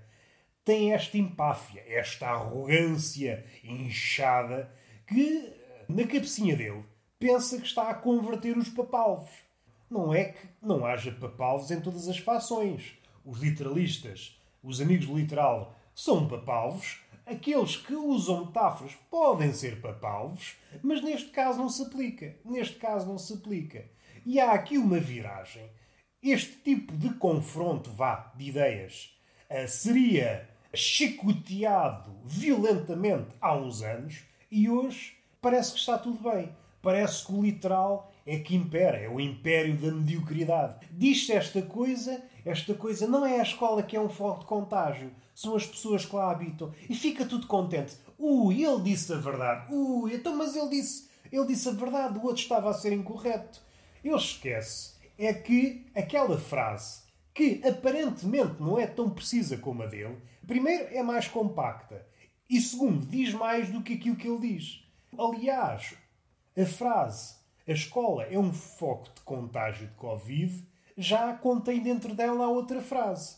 tem 0.63 0.93
esta 0.93 1.17
empáfia, 1.17 1.83
esta 1.87 2.27
arrogância 2.27 3.45
inchada 3.63 4.71
que, 5.07 5.53
na 5.87 6.03
cabecinha 6.03 6.55
dele, 6.55 6.83
pensa 7.19 7.59
que 7.59 7.65
está 7.65 7.89
a 7.89 7.95
converter 7.95 8.57
os 8.57 8.69
papalvos. 8.69 9.31
Não 9.89 10.13
é 10.13 10.25
que 10.25 10.47
não 10.61 10.85
haja 10.85 11.11
papalvos 11.11 11.69
em 11.71 11.79
todas 11.79 12.07
as 12.07 12.17
fações. 12.17 12.97
Os 13.23 13.39
literalistas, 13.39 14.39
os 14.61 14.81
amigos 14.81 15.05
do 15.07 15.17
literal, 15.17 15.74
são 15.95 16.27
papalvos. 16.27 16.99
Aqueles 17.25 17.77
que 17.77 17.95
usam 17.95 18.45
metáforas 18.45 18.95
podem 19.09 19.51
ser 19.53 19.81
papalvos, 19.81 20.57
mas 20.83 21.01
neste 21.01 21.29
caso 21.29 21.57
não 21.57 21.69
se 21.69 21.81
aplica. 21.81 22.35
Neste 22.45 22.75
caso 22.75 23.07
não 23.07 23.17
se 23.17 23.33
aplica. 23.33 23.85
E 24.25 24.39
há 24.39 24.51
aqui 24.51 24.77
uma 24.77 24.99
viragem. 24.99 25.67
Este 26.21 26.57
tipo 26.57 26.95
de 26.95 27.13
confronto, 27.15 27.89
vá, 27.91 28.31
de 28.35 28.49
ideias, 28.49 29.15
uh, 29.49 29.67
seria 29.67 30.49
chicoteado 30.73 32.11
violentamente 32.25 33.29
há 33.39 33.55
uns 33.55 33.81
anos 33.81 34.23
e 34.51 34.69
hoje 34.69 35.13
parece 35.41 35.73
que 35.73 35.79
está 35.79 35.97
tudo 35.97 36.29
bem. 36.29 36.49
Parece 36.81 37.25
que 37.25 37.33
o 37.33 37.41
literal 37.41 38.11
é 38.25 38.37
que 38.37 38.55
impera, 38.55 38.97
é 38.97 39.09
o 39.09 39.19
império 39.19 39.75
da 39.77 39.91
mediocridade. 39.91 40.85
Diz-se 40.91 41.31
esta 41.31 41.61
coisa, 41.61 42.23
esta 42.43 42.73
coisa 42.73 43.07
não 43.07 43.25
é 43.25 43.39
a 43.39 43.43
escola 43.43 43.81
que 43.81 43.95
é 43.95 43.99
um 43.99 44.09
foco 44.09 44.41
de 44.41 44.45
contágio, 44.45 45.11
são 45.35 45.55
as 45.55 45.65
pessoas 45.65 46.05
que 46.05 46.15
lá 46.15 46.31
habitam. 46.31 46.73
E 46.89 46.95
fica 46.95 47.25
tudo 47.25 47.45
contente. 47.45 47.97
Ui, 48.17 48.63
ele 48.63 48.81
disse 48.81 49.13
a 49.13 49.17
verdade. 49.17 49.71
Ui, 49.71 50.15
então 50.15 50.35
mas 50.35 50.55
ele 50.55 50.69
disse, 50.69 51.09
ele 51.31 51.45
disse 51.45 51.69
a 51.69 51.73
verdade, 51.73 52.17
o 52.17 52.23
outro 52.23 52.41
estava 52.41 52.71
a 52.71 52.73
ser 52.73 52.93
incorreto. 52.93 53.61
Ele 54.03 54.15
esquece 54.15 54.95
é 55.17 55.33
que 55.33 55.85
aquela 55.93 56.37
frase, 56.37 57.01
que 57.33 57.61
aparentemente 57.63 58.55
não 58.59 58.79
é 58.79 58.87
tão 58.87 59.09
precisa 59.09 59.57
como 59.57 59.83
a 59.83 59.85
dele, 59.85 60.17
primeiro 60.47 60.87
é 60.95 61.03
mais 61.03 61.27
compacta 61.27 62.05
e 62.49 62.59
segundo 62.59 63.05
diz 63.05 63.33
mais 63.33 63.69
do 63.69 63.83
que 63.83 63.93
aquilo 63.93 64.15
que 64.15 64.27
ele 64.27 64.55
diz. 64.55 64.83
Aliás, 65.17 65.95
a 66.57 66.65
frase 66.65 67.35
a 67.67 67.71
escola 67.71 68.23
é 68.25 68.37
um 68.37 68.53
foco 68.53 69.09
de 69.15 69.21
contágio 69.21 69.87
de 69.87 69.93
Covid 69.95 70.63
já 70.95 71.33
contém 71.33 71.81
dentro 71.81 72.13
dela 72.13 72.45
a 72.45 72.49
outra 72.49 72.79
frase. 72.79 73.37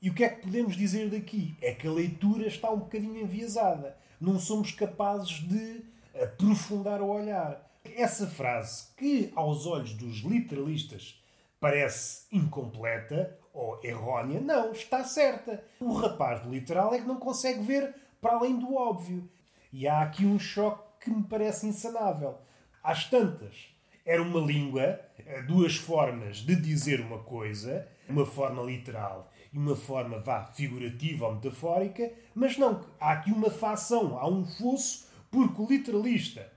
E 0.00 0.08
o 0.08 0.14
que 0.14 0.22
é 0.22 0.28
que 0.28 0.42
podemos 0.42 0.76
dizer 0.76 1.10
daqui? 1.10 1.56
É 1.60 1.74
que 1.74 1.88
a 1.88 1.90
leitura 1.90 2.46
está 2.46 2.70
um 2.70 2.78
bocadinho 2.78 3.20
enviesada. 3.20 3.96
Não 4.20 4.38
somos 4.38 4.70
capazes 4.70 5.40
de 5.40 5.82
aprofundar 6.14 7.02
o 7.02 7.08
olhar. 7.08 7.68
Essa 7.96 8.28
frase, 8.28 8.86
que 8.96 9.32
aos 9.34 9.66
olhos 9.66 9.94
dos 9.94 10.18
literalistas 10.18 11.20
parece 11.58 12.26
incompleta 12.30 13.36
ou 13.52 13.80
errónea, 13.82 14.40
não, 14.40 14.70
está 14.70 15.02
certa. 15.02 15.64
O 15.80 15.92
rapaz 15.94 16.42
do 16.42 16.50
literal 16.50 16.94
é 16.94 17.00
que 17.00 17.08
não 17.08 17.18
consegue 17.18 17.60
ver 17.62 17.92
para 18.20 18.36
além 18.36 18.56
do 18.56 18.76
óbvio. 18.76 19.28
E 19.72 19.88
há 19.88 20.02
aqui 20.02 20.24
um 20.24 20.38
choque 20.38 21.04
que 21.04 21.10
me 21.10 21.24
parece 21.24 21.66
insanável. 21.66 22.38
Às 22.84 23.10
tantas, 23.10 23.66
era 24.06 24.22
uma 24.22 24.38
língua, 24.38 25.00
duas 25.48 25.74
formas 25.74 26.36
de 26.36 26.54
dizer 26.54 27.00
uma 27.00 27.18
coisa, 27.18 27.88
uma 28.08 28.24
forma 28.24 28.62
literal 28.62 29.28
e 29.52 29.58
uma 29.58 29.76
forma, 29.76 30.18
vá, 30.18 30.44
figurativa 30.46 31.26
ou 31.26 31.34
metafórica, 31.34 32.12
mas 32.34 32.56
não, 32.56 32.84
há 33.00 33.12
aqui 33.12 33.32
uma 33.32 33.50
fação, 33.50 34.18
há 34.18 34.28
um 34.28 34.44
fosso, 34.44 35.08
porque 35.30 35.60
o 35.60 35.66
literalista 35.66 36.50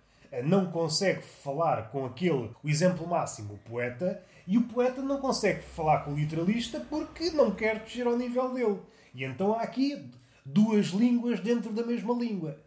não 0.45 0.71
consegue 0.71 1.21
falar 1.21 1.89
com 1.89 2.05
aquele, 2.05 2.49
o 2.63 2.69
exemplo 2.69 3.05
máximo, 3.07 3.55
o 3.55 3.57
poeta, 3.57 4.23
e 4.47 4.57
o 4.57 4.63
poeta 4.63 5.01
não 5.01 5.19
consegue 5.19 5.61
falar 5.61 5.99
com 5.99 6.11
o 6.11 6.15
literalista 6.15 6.79
porque 6.89 7.29
não 7.31 7.53
quer 7.53 7.79
descer 7.79 8.07
ao 8.07 8.17
nível 8.17 8.53
dele. 8.53 8.79
E 9.13 9.23
então 9.23 9.53
há 9.53 9.61
aqui 9.61 10.09
duas 10.45 10.87
línguas 10.87 11.39
dentro 11.39 11.71
da 11.71 11.85
mesma 11.85 12.13
língua. 12.13 12.57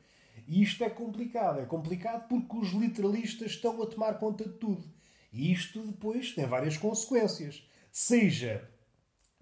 E 0.46 0.62
isto 0.62 0.84
é 0.84 0.90
complicado. 0.90 1.60
É 1.60 1.64
complicado 1.64 2.28
porque 2.28 2.56
os 2.56 2.70
literalistas 2.72 3.52
estão 3.52 3.82
a 3.82 3.86
tomar 3.86 4.14
conta 4.18 4.44
de 4.44 4.54
tudo. 4.54 4.84
E 5.32 5.52
isto 5.52 5.80
depois 5.82 6.32
tem 6.32 6.46
várias 6.46 6.76
consequências. 6.76 7.66
Seja, 7.90 8.68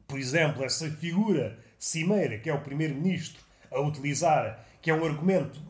por 0.06 0.18
exemplo, 0.18 0.64
essa 0.64 0.90
figura 0.90 1.58
cimeira, 1.78 2.38
que 2.38 2.50
é 2.50 2.54
o 2.54 2.60
primeiro-ministro, 2.60 3.42
a 3.70 3.80
utilizar, 3.80 4.64
que 4.80 4.90
é 4.90 4.94
um 4.94 5.04
argumento 5.04 5.60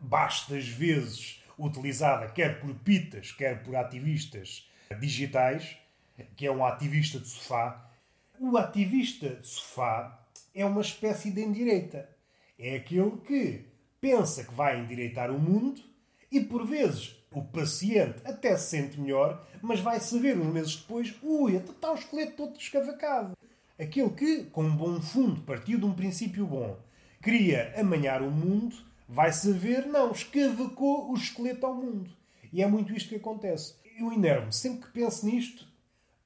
bastas 0.00 0.66
vezes 0.66 1.42
utilizada 1.58 2.28
quer 2.28 2.60
por 2.60 2.74
pitas, 2.74 3.30
quer 3.32 3.62
por 3.62 3.76
ativistas 3.76 4.68
digitais, 5.00 5.76
que 6.36 6.46
é 6.46 6.52
um 6.52 6.64
ativista 6.64 7.18
de 7.18 7.28
sofá. 7.28 7.90
O 8.38 8.56
ativista 8.56 9.28
de 9.30 9.46
sofá 9.46 10.26
é 10.54 10.64
uma 10.64 10.80
espécie 10.80 11.30
de 11.30 11.40
endireita. 11.40 12.08
É 12.58 12.76
aquele 12.76 13.12
que 13.18 13.66
pensa 14.00 14.44
que 14.44 14.54
vai 14.54 14.80
endireitar 14.80 15.30
o 15.30 15.38
mundo 15.38 15.80
e, 16.30 16.40
por 16.40 16.66
vezes, 16.66 17.16
o 17.30 17.42
paciente 17.42 18.20
até 18.24 18.56
se 18.56 18.70
sente 18.70 19.00
melhor, 19.00 19.46
mas 19.62 19.80
vai 19.80 20.00
saber 20.00 20.38
uns 20.38 20.52
meses 20.52 20.76
depois: 20.76 21.14
ui, 21.22 21.56
até 21.56 21.70
está 21.70 21.92
o 21.92 21.94
esqueleto 21.94 22.36
todo 22.36 22.58
escavacado. 22.58 23.36
Aquele 23.80 24.10
que, 24.10 24.44
com 24.44 24.64
um 24.64 24.76
bom 24.76 25.00
fundo, 25.00 25.40
partiu 25.42 25.78
de 25.78 25.84
um 25.84 25.94
princípio 25.94 26.46
bom, 26.46 26.78
queria 27.22 27.72
amanhar 27.78 28.22
o 28.22 28.30
mundo, 28.30 28.76
vai 29.08 29.32
saber, 29.32 29.86
não, 29.86 30.12
escavacou 30.12 31.10
o 31.10 31.14
esqueleto 31.14 31.66
ao 31.66 31.74
mundo. 31.74 32.10
E 32.52 32.62
é 32.62 32.66
muito 32.66 32.92
isto 32.92 33.08
que 33.08 33.16
acontece. 33.16 33.74
Eu 33.98 34.12
enervo-me. 34.12 34.52
Sempre 34.52 34.86
que 34.86 34.92
penso 34.92 35.24
nisto, 35.26 35.66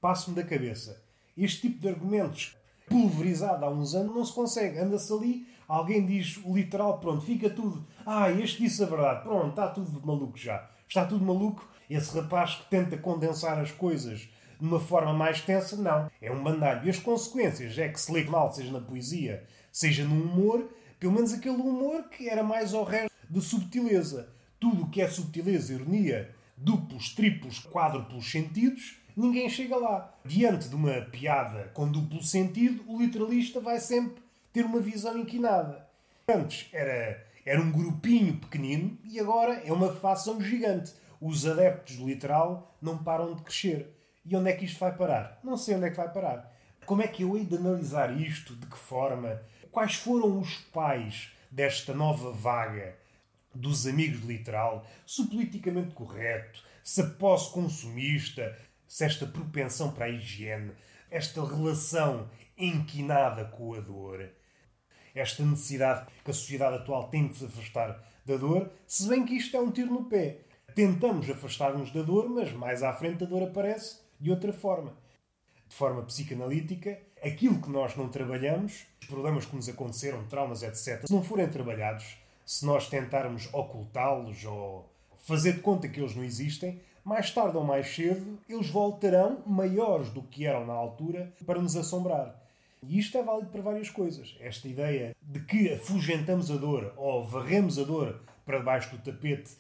passo-me 0.00 0.36
da 0.36 0.42
cabeça. 0.42 1.02
Este 1.36 1.68
tipo 1.68 1.80
de 1.80 1.88
argumentos, 1.88 2.56
pulverizado 2.88 3.64
há 3.64 3.70
uns 3.70 3.94
anos, 3.94 4.14
não 4.14 4.24
se 4.24 4.32
consegue. 4.32 4.78
Anda-se 4.78 5.12
ali, 5.12 5.46
alguém 5.68 6.04
diz 6.04 6.38
o 6.44 6.54
literal, 6.54 6.98
pronto, 6.98 7.24
fica 7.24 7.48
tudo. 7.48 7.86
Ah, 8.04 8.30
este 8.30 8.62
disse 8.62 8.82
a 8.82 8.86
verdade, 8.86 9.22
pronto, 9.22 9.50
está 9.50 9.68
tudo 9.68 10.04
maluco 10.04 10.36
já. 10.36 10.68
Está 10.88 11.04
tudo 11.04 11.24
maluco. 11.24 11.68
Esse 11.88 12.18
rapaz 12.18 12.56
que 12.56 12.70
tenta 12.70 12.96
condensar 12.96 13.58
as 13.58 13.70
coisas 13.70 14.28
de 14.60 14.66
uma 14.66 14.80
forma 14.80 15.12
mais 15.12 15.40
tensa, 15.40 15.76
não. 15.76 16.10
É 16.20 16.30
um 16.30 16.42
bandalho. 16.42 16.86
E 16.86 16.90
as 16.90 16.98
consequências 16.98 17.78
é 17.78 17.88
que 17.88 18.00
se 18.00 18.12
lê 18.12 18.25
mal, 18.25 18.52
seja 18.52 18.72
na 18.72 18.80
poesia, 18.80 19.44
seja 19.70 20.04
no 20.04 20.14
humor, 20.14 20.68
pelo 20.98 21.12
menos 21.12 21.32
aquele 21.32 21.56
humor 21.56 22.04
que 22.08 22.28
era 22.28 22.42
mais 22.42 22.72
ao 22.75 22.84
resto 22.84 23.12
de 23.28 23.40
subtileza. 23.40 24.32
Tudo 24.58 24.84
o 24.84 24.90
que 24.90 25.02
é 25.02 25.08
subtileza, 25.08 25.75
ironia, 25.75 26.34
duplos, 26.56 27.14
triplos, 27.14 27.60
quádruplos 27.60 28.30
sentidos, 28.30 28.98
ninguém 29.16 29.48
chega 29.48 29.76
lá. 29.76 30.14
Diante 30.25 30.68
de 30.68 30.75
uma 30.75 31.02
piada 31.02 31.70
com 31.75 31.90
duplo 31.90 32.22
sentido, 32.22 32.82
o 32.86 33.00
literalista 33.00 33.60
vai 33.60 33.78
sempre 33.78 34.22
ter 34.52 34.64
uma 34.64 34.80
visão 34.80 35.18
inquinada. 35.18 35.86
Antes 36.28 36.68
era, 36.72 37.25
era 37.44 37.60
um 37.60 37.70
grupinho 37.70 38.38
pequenino 38.38 38.96
e 39.04 39.20
agora 39.20 39.62
é 39.64 39.72
uma 39.72 39.92
facção 39.92 40.40
gigante. 40.40 40.92
Os 41.20 41.46
adeptos 41.46 41.96
do 41.96 42.06
literal 42.06 42.75
não 42.80 42.98
param 42.98 43.34
de 43.34 43.42
crescer. 43.42 43.95
E 44.28 44.35
onde 44.35 44.50
é 44.50 44.54
que 44.54 44.64
isto 44.64 44.80
vai 44.80 44.92
parar? 44.92 45.38
Não 45.45 45.56
sei 45.56 45.76
onde 45.76 45.87
é 45.87 45.90
que 45.90 45.97
vai 45.97 46.12
parar. 46.12 46.52
Como 46.85 47.00
é 47.00 47.06
que 47.06 47.23
eu 47.23 47.37
hei 47.37 47.45
de 47.45 47.56
analisar 47.56 48.21
isto? 48.21 48.56
De 48.56 48.66
que 48.66 48.76
forma? 48.76 49.40
Quais 49.71 49.95
foram 49.95 50.40
os 50.40 50.56
pais 50.73 51.30
desta 51.49 51.95
nova 51.95 52.33
vaga 52.33 52.97
dos 53.54 53.87
amigos 53.87 54.21
do 54.21 54.26
literal? 54.26 54.85
Se 55.06 55.23
o 55.23 55.28
politicamente 55.28 55.95
correto, 55.95 56.61
se 56.83 57.02
a 57.02 57.06
posse 57.06 57.52
consumista, 57.52 58.59
se 58.88 59.04
esta 59.04 59.26
propensão 59.26 59.92
para 59.92 60.06
a 60.06 60.11
higiene, 60.11 60.73
esta 61.09 61.47
relação 61.47 62.28
inquinada 62.59 63.45
com 63.45 63.75
a 63.75 63.80
dor, 63.80 64.28
esta 65.14 65.45
necessidade 65.45 66.11
que 66.25 66.33
a 66.33 66.35
sociedade 66.35 66.78
atual 66.78 67.09
tem 67.09 67.28
de 67.28 67.37
se 67.37 67.45
afastar 67.45 68.02
da 68.25 68.37
dor, 68.37 68.73
se 68.88 69.09
bem 69.09 69.25
que 69.25 69.37
isto 69.37 69.56
é 69.56 69.61
um 69.61 69.71
tiro 69.71 69.92
no 69.92 70.06
pé. 70.06 70.40
Tentamos 70.75 71.30
afastar-nos 71.30 71.92
da 71.92 72.02
dor, 72.02 72.28
mas 72.28 72.52
mais 72.52 72.83
à 72.83 72.92
frente 72.92 73.23
a 73.23 73.26
dor 73.26 73.45
aparece 73.45 74.04
de 74.20 74.30
outra 74.30 74.52
forma. 74.52 74.92
De 75.68 75.75
forma 75.75 76.02
psicanalítica, 76.02 76.99
aquilo 77.23 77.61
que 77.61 77.70
nós 77.70 77.96
não 77.96 78.08
trabalhamos, 78.08 78.87
os 79.00 79.06
problemas 79.06 79.46
que 79.46 79.56
nos 79.56 79.68
aconteceram, 79.68 80.26
traumas, 80.26 80.62
etc., 80.62 81.06
se 81.06 81.12
não 81.12 81.23
forem 81.23 81.49
trabalhados, 81.49 82.16
se 82.44 82.64
nós 82.64 82.88
tentarmos 82.88 83.49
ocultá-los 83.52 84.44
ou 84.44 84.88
fazer 85.18 85.54
de 85.54 85.61
conta 85.61 85.88
que 85.88 86.00
eles 86.00 86.14
não 86.14 86.23
existem, 86.23 86.80
mais 87.04 87.30
tarde 87.30 87.56
ou 87.56 87.64
mais 87.64 87.92
cedo, 87.94 88.38
eles 88.49 88.68
voltarão 88.68 89.42
maiores 89.46 90.11
do 90.11 90.23
que 90.23 90.46
eram 90.46 90.66
na 90.66 90.73
altura 90.73 91.32
para 91.44 91.61
nos 91.61 91.76
assombrar. 91.76 92.40
E 92.82 92.99
isto 92.99 93.18
é 93.18 93.23
válido 93.23 93.50
para 93.50 93.62
várias 93.62 93.90
coisas. 93.90 94.37
Esta 94.40 94.68
ideia 94.68 95.16
de 95.20 95.40
que 95.40 95.73
afugentamos 95.73 96.50
a 96.50 96.56
dor 96.56 96.92
ou 96.96 97.25
varremos 97.25 97.78
a 97.78 97.85
dor 97.85 98.20
para 98.44 98.58
debaixo 98.58 98.96
do 98.96 99.02
tapete, 99.02 99.56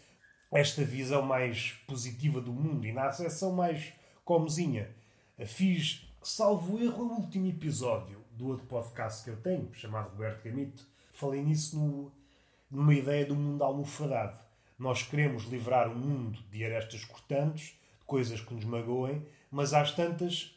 esta 0.52 0.84
visão 0.84 1.22
mais 1.22 1.72
positiva 1.86 2.40
do 2.40 2.52
mundo 2.52 2.86
e 2.86 2.92
na 2.92 3.06
acessão 3.06 3.52
mais 3.52 3.92
comezinha. 4.26 4.90
Fiz, 5.46 6.04
salvo 6.20 6.82
erro, 6.82 7.04
o 7.04 7.20
último 7.20 7.46
episódio 7.46 8.20
do 8.32 8.48
outro 8.48 8.66
podcast 8.66 9.22
que 9.22 9.30
eu 9.30 9.36
tenho, 9.36 9.72
chamado 9.72 10.10
Roberto 10.10 10.42
Camito. 10.42 10.84
Falei 11.12 11.44
nisso 11.44 11.78
no, 11.78 12.12
numa 12.68 12.92
ideia 12.92 13.24
do 13.24 13.36
mundo 13.36 13.62
almofadado. 13.62 14.36
Nós 14.76 15.04
queremos 15.04 15.44
livrar 15.44 15.88
o 15.88 15.96
mundo 15.96 16.40
de 16.50 16.64
arestas 16.64 17.04
cortantes, 17.04 17.68
de 18.00 18.04
coisas 18.04 18.40
que 18.40 18.52
nos 18.52 18.64
magoem, 18.64 19.24
mas 19.48 19.72
às 19.72 19.92
tantas 19.92 20.52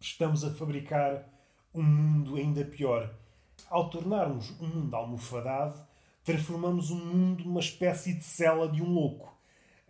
estamos 0.00 0.42
a 0.42 0.52
fabricar 0.52 1.24
um 1.72 1.84
mundo 1.84 2.34
ainda 2.34 2.64
pior. 2.64 3.14
Ao 3.68 3.88
tornarmos 3.88 4.50
um 4.60 4.66
mundo 4.66 4.96
almofadado, 4.96 5.80
transformamos 6.24 6.90
o 6.90 6.96
mundo 6.96 7.44
numa 7.44 7.60
espécie 7.60 8.14
de 8.14 8.24
cela 8.24 8.68
de 8.68 8.82
um 8.82 8.92
louco. 8.92 9.32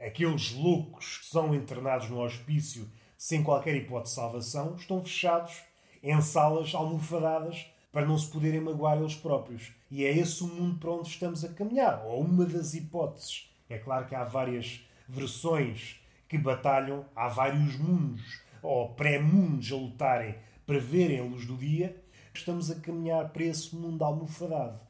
Aqueles 0.01 0.53
loucos 0.53 1.19
que 1.19 1.27
são 1.27 1.55
internados 1.55 2.09
no 2.09 2.23
hospício 2.23 2.91
sem 3.19 3.43
qualquer 3.43 3.77
hipótese 3.77 4.15
de 4.15 4.21
salvação 4.21 4.75
estão 4.75 5.05
fechados 5.05 5.63
em 6.03 6.19
salas 6.23 6.75
almofadadas 6.75 7.67
para 7.93 8.07
não 8.07 8.17
se 8.17 8.31
poderem 8.31 8.63
magoar 8.63 8.97
eles 8.97 9.15
próprios. 9.15 9.73
E 9.91 10.05
é 10.05 10.17
esse 10.17 10.43
o 10.43 10.47
mundo 10.47 10.79
para 10.79 10.93
onde 10.93 11.09
estamos 11.09 11.45
a 11.45 11.53
caminhar, 11.53 12.03
ou 12.07 12.23
uma 12.23 12.47
das 12.47 12.73
hipóteses. 12.73 13.51
É 13.69 13.77
claro 13.77 14.07
que 14.07 14.15
há 14.15 14.25
várias 14.25 14.81
versões 15.07 16.01
que 16.27 16.39
batalham, 16.39 17.05
há 17.15 17.29
vários 17.29 17.77
mundos, 17.77 18.41
ou 18.63 18.95
pré-mundos 18.95 19.71
a 19.71 19.77
lutarem 19.77 20.35
para 20.67 20.79
verem 20.79 21.21
a 21.21 21.25
luz 21.25 21.45
do 21.45 21.57
dia. 21.57 22.03
Estamos 22.33 22.71
a 22.71 22.77
caminhar 22.77 23.29
para 23.31 23.45
esse 23.45 23.77
mundo 23.77 24.03
almofadado. 24.03 24.81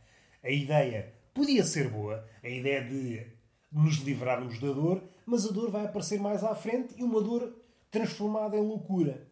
A 0.44 0.50
ideia 0.50 1.12
podia 1.34 1.64
ser 1.64 1.88
boa, 1.88 2.24
a 2.44 2.48
ideia 2.48 2.84
de 2.84 3.39
nos 3.72 3.96
livrarmos 3.96 4.58
da 4.58 4.72
dor, 4.72 5.02
mas 5.24 5.46
a 5.46 5.52
dor 5.52 5.70
vai 5.70 5.84
aparecer 5.84 6.18
mais 6.20 6.42
à 6.42 6.54
frente 6.54 6.94
e 6.96 7.04
uma 7.04 7.20
dor 7.20 7.54
transformada 7.90 8.56
em 8.56 8.66
loucura. 8.66 9.26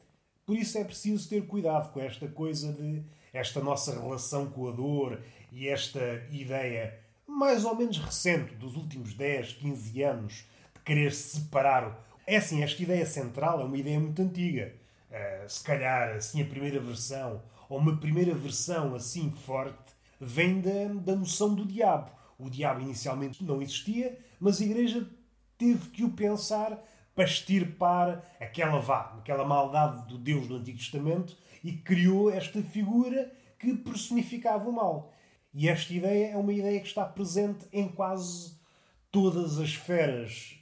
Por 0.47 0.57
isso 0.57 0.79
é 0.79 0.85
preciso 0.85 1.29
ter 1.29 1.47
cuidado 1.47 1.93
com 1.93 2.01
esta 2.01 2.27
coisa 2.29 2.73
de 2.73 3.03
esta 3.33 3.61
nossa 3.61 3.93
relação 3.93 4.47
com 4.47 4.69
a 4.69 4.73
dor 4.73 5.21
e 5.53 5.69
esta 5.69 6.27
ideia 6.31 6.99
mais 7.27 7.65
ou 7.65 7.77
menos 7.77 7.99
recente 7.99 8.55
dos 8.55 8.75
últimos 8.75 9.13
10, 9.15 9.53
15 9.55 10.03
anos 10.03 10.33
de 10.75 10.81
querer 10.85 11.13
separar. 11.13 12.05
É 12.27 12.37
assim, 12.37 12.63
esta 12.63 12.83
ideia 12.83 13.05
central 13.05 13.61
é 13.61 13.65
uma 13.65 13.77
ideia 13.77 14.01
muito 14.01 14.23
antiga. 14.23 14.75
Uh, 15.11 15.49
se 15.49 15.63
calhar, 15.63 16.17
assim, 16.17 16.43
a 16.43 16.47
primeira 16.47 16.81
versão, 16.81 17.43
ou 17.69 17.79
uma 17.79 17.97
primeira 17.99 18.35
versão 18.35 18.95
assim 18.95 19.31
forte, 19.31 19.93
vem 20.21 20.61
da, 20.61 20.87
da 20.95 21.15
noção 21.15 21.55
do 21.55 21.67
diabo. 21.67 22.11
O 22.39 22.49
diabo 22.49 22.81
inicialmente 22.81 23.45
não 23.45 23.61
existia, 23.61 24.19
mas 24.41 24.61
a 24.61 24.65
Igreja 24.65 25.09
teve 25.57 25.91
que 25.91 26.05
o 26.05 26.11
pensar 26.11 26.79
para 27.15 27.25
extirpar 27.25 28.25
aquela 28.41 28.79
vá, 28.79 29.17
aquela 29.19 29.45
maldade 29.45 30.07
do 30.07 30.17
Deus 30.17 30.47
do 30.47 30.57
Antigo 30.57 30.79
Testamento 30.79 31.37
e 31.65 31.73
criou 31.73 32.31
esta 32.31 32.63
figura 32.63 33.33
que 33.59 33.75
personificava 33.75 34.69
o 34.69 34.73
mal. 34.73 35.13
E 35.53 35.69
esta 35.69 35.93
ideia 35.93 36.33
é 36.33 36.37
uma 36.37 36.53
ideia 36.53 36.81
que 36.81 36.87
está 36.87 37.05
presente 37.05 37.67
em 37.73 37.89
quase 37.89 38.57
todas 39.11 39.59
as 39.59 39.69
esferas 39.71 40.59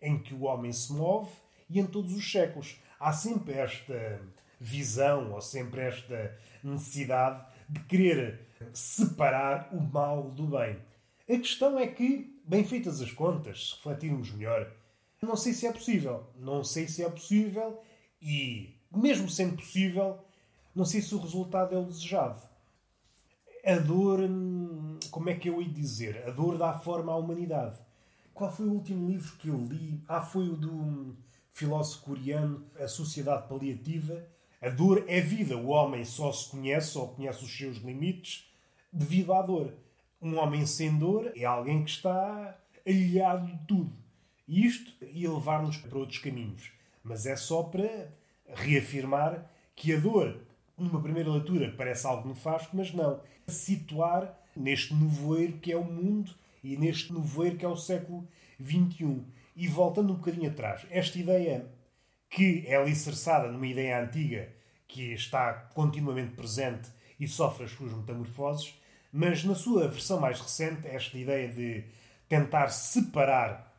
em 0.00 0.18
que 0.18 0.34
o 0.34 0.42
homem 0.42 0.72
se 0.72 0.92
move 0.92 1.30
e 1.70 1.78
em 1.78 1.86
todos 1.86 2.12
os 2.12 2.30
séculos. 2.30 2.80
Há 2.98 3.12
sempre 3.12 3.54
esta 3.54 4.20
visão 4.58 5.32
ou 5.32 5.40
sempre 5.40 5.82
esta 5.82 6.36
necessidade 6.62 7.44
de 7.68 7.80
querer 7.80 8.48
separar 8.72 9.68
o 9.72 9.80
mal 9.80 10.30
do 10.30 10.46
bem. 10.46 10.78
A 11.28 11.38
questão 11.38 11.78
é 11.78 11.86
que, 11.86 12.31
bem 12.44 12.64
feitas 12.64 13.00
as 13.00 13.12
contas, 13.12 13.70
se 13.70 13.76
refletirmos 13.76 14.30
melhor, 14.32 14.70
não 15.22 15.36
sei 15.36 15.52
se 15.52 15.66
é 15.66 15.72
possível. 15.72 16.26
Não 16.36 16.64
sei 16.64 16.88
se 16.88 17.02
é 17.04 17.08
possível 17.08 17.80
e, 18.20 18.74
mesmo 18.94 19.28
sendo 19.30 19.56
possível, 19.56 20.18
não 20.74 20.84
sei 20.84 21.00
se 21.00 21.14
o 21.14 21.20
resultado 21.20 21.74
é 21.74 21.78
o 21.78 21.84
desejado. 21.84 22.40
A 23.64 23.78
dor, 23.78 24.20
como 25.10 25.30
é 25.30 25.34
que 25.34 25.48
eu 25.48 25.62
ia 25.62 25.68
dizer? 25.68 26.26
A 26.26 26.30
dor 26.30 26.58
dá 26.58 26.76
forma 26.76 27.12
à 27.12 27.16
humanidade. 27.16 27.78
Qual 28.34 28.50
foi 28.50 28.66
o 28.66 28.72
último 28.72 29.08
livro 29.08 29.36
que 29.36 29.48
eu 29.48 29.56
li? 29.56 30.02
Ah, 30.08 30.20
foi 30.20 30.48
o 30.48 30.56
do 30.56 31.16
filósofo 31.52 32.02
coreano 32.02 32.66
A 32.80 32.88
Sociedade 32.88 33.46
Paliativa. 33.46 34.26
A 34.60 34.68
dor 34.70 35.04
é 35.06 35.20
vida. 35.20 35.56
O 35.56 35.68
homem 35.68 36.04
só 36.04 36.32
se 36.32 36.50
conhece 36.50 36.98
ou 36.98 37.08
conhece 37.08 37.44
os 37.44 37.56
seus 37.56 37.76
limites 37.76 38.50
devido 38.92 39.32
à 39.32 39.42
dor. 39.42 39.72
Um 40.22 40.38
homem 40.38 40.64
sem 40.64 40.96
dor 40.96 41.32
é 41.34 41.44
alguém 41.44 41.82
que 41.82 41.90
está 41.90 42.56
aliado 42.86 43.46
de 43.46 43.66
tudo. 43.66 43.92
E 44.46 44.64
isto 44.64 44.92
ia 45.12 45.32
levar-nos 45.32 45.76
para 45.76 45.98
outros 45.98 46.18
caminhos. 46.18 46.70
Mas 47.02 47.26
é 47.26 47.34
só 47.34 47.64
para 47.64 48.08
reafirmar 48.54 49.50
que 49.74 49.92
a 49.92 49.98
dor 49.98 50.40
numa 50.78 51.02
primeira 51.02 51.30
leitura 51.30 51.74
parece 51.76 52.06
algo 52.06 52.28
nefasto, 52.28 52.70
mas 52.72 52.92
não. 52.92 53.20
Situar 53.48 54.38
neste 54.56 54.94
nevoeiro 54.94 55.54
que 55.54 55.72
é 55.72 55.76
o 55.76 55.84
mundo 55.84 56.32
e 56.62 56.76
neste 56.76 57.12
nevoeiro 57.12 57.56
que 57.56 57.64
é 57.64 57.68
o 57.68 57.76
século 57.76 58.26
XXI. 58.60 59.22
E 59.56 59.66
voltando 59.66 60.12
um 60.12 60.16
bocadinho 60.16 60.50
atrás, 60.50 60.86
esta 60.90 61.18
ideia 61.18 61.66
que 62.30 62.64
é 62.66 62.76
alicerçada 62.76 63.50
numa 63.50 63.66
ideia 63.66 64.02
antiga 64.02 64.48
que 64.86 65.12
está 65.12 65.52
continuamente 65.74 66.34
presente 66.34 66.88
e 67.18 67.26
sofre 67.26 67.64
as 67.64 67.70
suas 67.72 67.92
metamorfoses, 67.92 68.74
mas 69.12 69.44
na 69.44 69.54
sua 69.54 69.88
versão 69.88 70.18
mais 70.18 70.40
recente, 70.40 70.88
esta 70.88 71.18
ideia 71.18 71.48
de 71.48 71.84
tentar 72.28 72.68
separar 72.68 73.70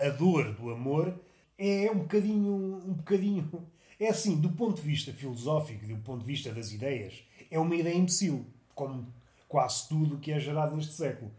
a 0.00 0.08
dor 0.08 0.54
do 0.54 0.70
amor 0.70 1.14
é 1.58 1.90
um 1.90 1.98
bocadinho, 1.98 2.80
um 2.84 2.94
bocadinho 2.94 3.68
é 4.00 4.08
assim, 4.08 4.40
do 4.40 4.50
ponto 4.50 4.80
de 4.80 4.88
vista 4.88 5.12
filosófico, 5.12 5.86
do 5.86 5.96
ponto 5.98 6.20
de 6.20 6.26
vista 6.26 6.50
das 6.50 6.72
ideias, 6.72 7.22
é 7.50 7.58
uma 7.58 7.76
ideia 7.76 7.94
imbecil, 7.94 8.46
como 8.74 9.12
quase 9.46 9.88
tudo 9.88 10.16
o 10.16 10.18
que 10.18 10.32
é 10.32 10.40
gerado 10.40 10.74
neste 10.74 10.94
século. 10.94 11.30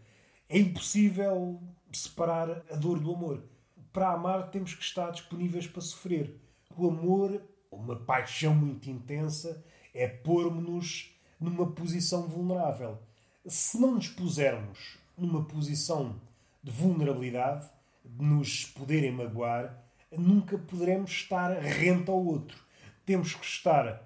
É 0.48 0.58
impossível 0.58 1.60
separar 1.92 2.64
a 2.70 2.76
dor 2.76 3.00
do 3.00 3.12
amor. 3.12 3.44
Para 3.92 4.12
amar, 4.12 4.50
temos 4.50 4.74
que 4.74 4.82
estar 4.82 5.10
disponíveis 5.10 5.66
para 5.66 5.82
sofrer. 5.82 6.40
O 6.76 6.88
amor, 6.88 7.42
uma 7.70 7.96
paixão 7.96 8.54
muito 8.54 8.88
intensa, 8.88 9.62
é 9.92 10.08
pôr-nos 10.08 11.14
numa 11.38 11.70
posição 11.72 12.28
vulnerável. 12.28 12.98
Se 13.46 13.78
não 13.78 13.94
nos 13.94 14.08
pusermos 14.08 14.98
numa 15.18 15.44
posição 15.44 16.20
de 16.62 16.70
vulnerabilidade, 16.70 17.68
de 18.04 18.24
nos 18.24 18.64
poderem 18.64 19.12
magoar, 19.12 19.84
nunca 20.10 20.56
poderemos 20.56 21.10
estar 21.10 21.50
rente 21.60 22.10
ao 22.10 22.24
outro. 22.24 22.58
Temos 23.04 23.34
que 23.34 23.44
estar 23.44 24.02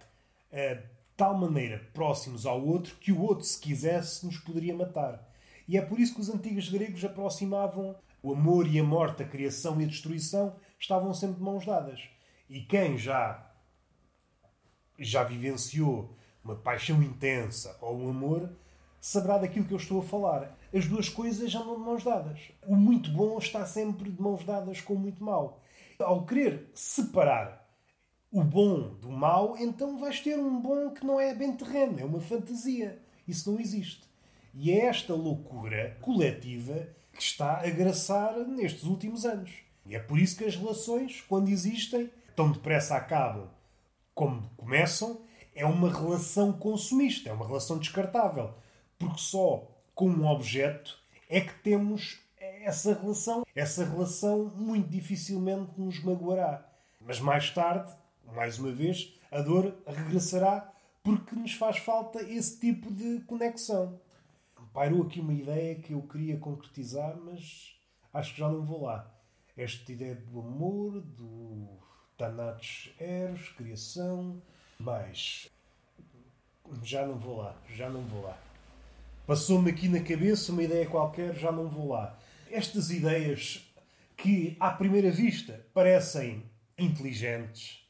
eh, 0.51 0.75
de 0.75 0.89
tal 1.17 1.39
maneira 1.39 1.89
próximos 1.93 2.47
ao 2.47 2.65
outro 2.65 2.97
que 2.97 3.13
o 3.13 3.21
outro, 3.21 3.45
se 3.45 3.61
quisesse, 3.61 4.27
nos 4.27 4.39
poderia 4.39 4.75
matar. 4.75 5.29
E 5.69 5.77
é 5.77 5.83
por 5.83 6.01
isso 6.01 6.15
que 6.15 6.21
os 6.21 6.29
antigos 6.29 6.69
gregos 6.69 7.05
aproximavam 7.05 7.95
o 8.23 8.33
amor 8.33 8.67
e 8.67 8.81
a 8.81 8.85
morte, 8.85 9.23
a 9.23 9.29
criação 9.29 9.81
e 9.81 9.85
a 9.85 9.89
destruição, 9.89 10.57
estavam 10.79 11.15
sempre 11.15 11.37
de 11.37 11.43
mãos 11.43 11.65
dadas. 11.65 12.09
E 12.49 12.61
quem 12.61 12.99
já 12.99 13.45
já 14.99 15.23
vivenciou 15.23 16.17
uma 16.43 16.57
paixão 16.57 17.01
intensa 17.03 17.77
ou 17.81 18.01
um 18.01 18.11
amor, 18.11 18.51
saberá 19.01 19.39
daquilo 19.39 19.65
que 19.65 19.73
eu 19.73 19.79
estou 19.79 20.01
a 20.01 20.05
falar. 20.05 20.57
As 20.75 20.87
duas 20.87 21.09
coisas 21.09 21.55
andam 21.55 21.77
de 21.77 21.81
mãos 21.81 22.05
dadas. 22.05 22.41
O 22.67 22.77
muito 22.77 23.11
bom 23.11 23.39
está 23.39 23.65
sempre 23.67 24.11
de 24.11 24.21
mãos 24.21 24.45
dadas 24.45 24.81
com 24.81 24.95
o 24.95 24.99
muito 24.99 25.23
mau. 25.23 25.61
Ao 25.99 26.25
querer 26.25 26.71
separar 26.75 27.67
o 28.31 28.43
bom 28.43 28.95
do 29.01 29.11
mau, 29.11 29.57
então 29.59 29.99
vais 29.99 30.21
ter 30.21 30.39
um 30.39 30.61
bom 30.61 30.91
que 30.91 31.05
não 31.05 31.19
é 31.19 31.35
bem 31.35 31.57
terreno, 31.57 31.99
é 31.99 32.05
uma 32.05 32.21
fantasia. 32.21 33.01
Isso 33.27 33.51
não 33.51 33.59
existe. 33.59 34.03
E 34.55 34.71
é 34.71 34.87
esta 34.87 35.15
loucura 35.15 35.97
coletiva 36.01 36.89
que 37.13 37.23
está 37.23 37.61
a 37.61 37.71
graçar 37.71 38.37
nestes 38.47 38.85
últimos 38.85 39.25
anos. 39.25 39.51
E 39.87 39.95
é 39.95 39.99
por 39.99 40.19
isso 40.19 40.37
que 40.37 40.45
as 40.45 40.55
relações, 40.55 41.25
quando 41.29 41.49
existem, 41.49 42.11
tão 42.37 42.53
depressa 42.53 42.97
acabam 42.97 43.49
como 44.15 44.51
começam, 44.57 45.21
é 45.55 45.65
uma 45.65 45.91
relação 45.93 46.53
consumista, 46.53 47.31
é 47.31 47.33
uma 47.33 47.47
relação 47.47 47.79
descartável. 47.79 48.53
Porque 48.99 49.19
só 49.19 49.67
com 49.95 50.09
um 50.09 50.27
objeto 50.27 50.99
é 51.29 51.41
que 51.41 51.55
temos 51.61 52.19
essa 52.39 52.95
relação. 52.95 53.45
Essa 53.55 53.85
relação 53.85 54.53
muito 54.55 54.89
dificilmente 54.89 55.73
nos 55.79 56.03
magoará. 56.03 56.67
Mas 57.01 57.21
mais 57.21 57.51
tarde, 57.51 57.93
mais 58.35 58.59
uma 58.59 58.73
vez, 58.73 59.15
a 59.31 59.41
dor 59.41 59.75
regressará 59.87 60.73
porque 61.03 61.35
nos 61.35 61.55
faz 61.55 61.79
falta 61.79 62.23
esse 62.23 62.59
tipo 62.61 62.93
de 62.93 63.21
conexão. 63.21 63.99
Pairou 64.73 65.03
aqui 65.03 65.21
uma 65.21 65.33
ideia 65.33 65.75
que 65.77 65.93
eu 65.93 66.03
queria 66.03 66.37
concretizar, 66.37 67.17
mas 67.17 67.75
acho 68.13 68.35
que 68.35 68.41
já 68.41 68.49
não 68.49 68.63
vou 68.63 68.83
lá. 68.83 69.11
Esta 69.57 69.91
ideia 69.91 70.15
do 70.15 70.41
amor, 70.41 71.01
do 71.01 71.67
Thanatos 72.17 72.93
Eros, 72.99 73.49
criação, 73.51 74.41
mais 74.79 75.51
Já 76.83 77.07
não 77.07 77.19
vou 77.19 77.39
lá, 77.39 77.57
já 77.71 77.89
não 77.89 78.03
vou 78.03 78.23
lá. 78.23 78.39
Passou-me 79.29 79.71
aqui 79.71 79.89
na 79.89 80.01
cabeça 80.01 80.51
uma 80.53 80.63
ideia 80.63 80.87
qualquer, 80.87 81.35
já 81.35 81.53
não 81.53 81.69
vou 81.69 81.91
lá. 81.91 82.19
Estas 82.51 82.91
ideias 82.91 83.71
que, 84.17 84.57
à 84.59 84.71
primeira 84.71 85.11
vista, 85.11 85.67
parecem 85.75 86.51
inteligentes, 86.79 87.87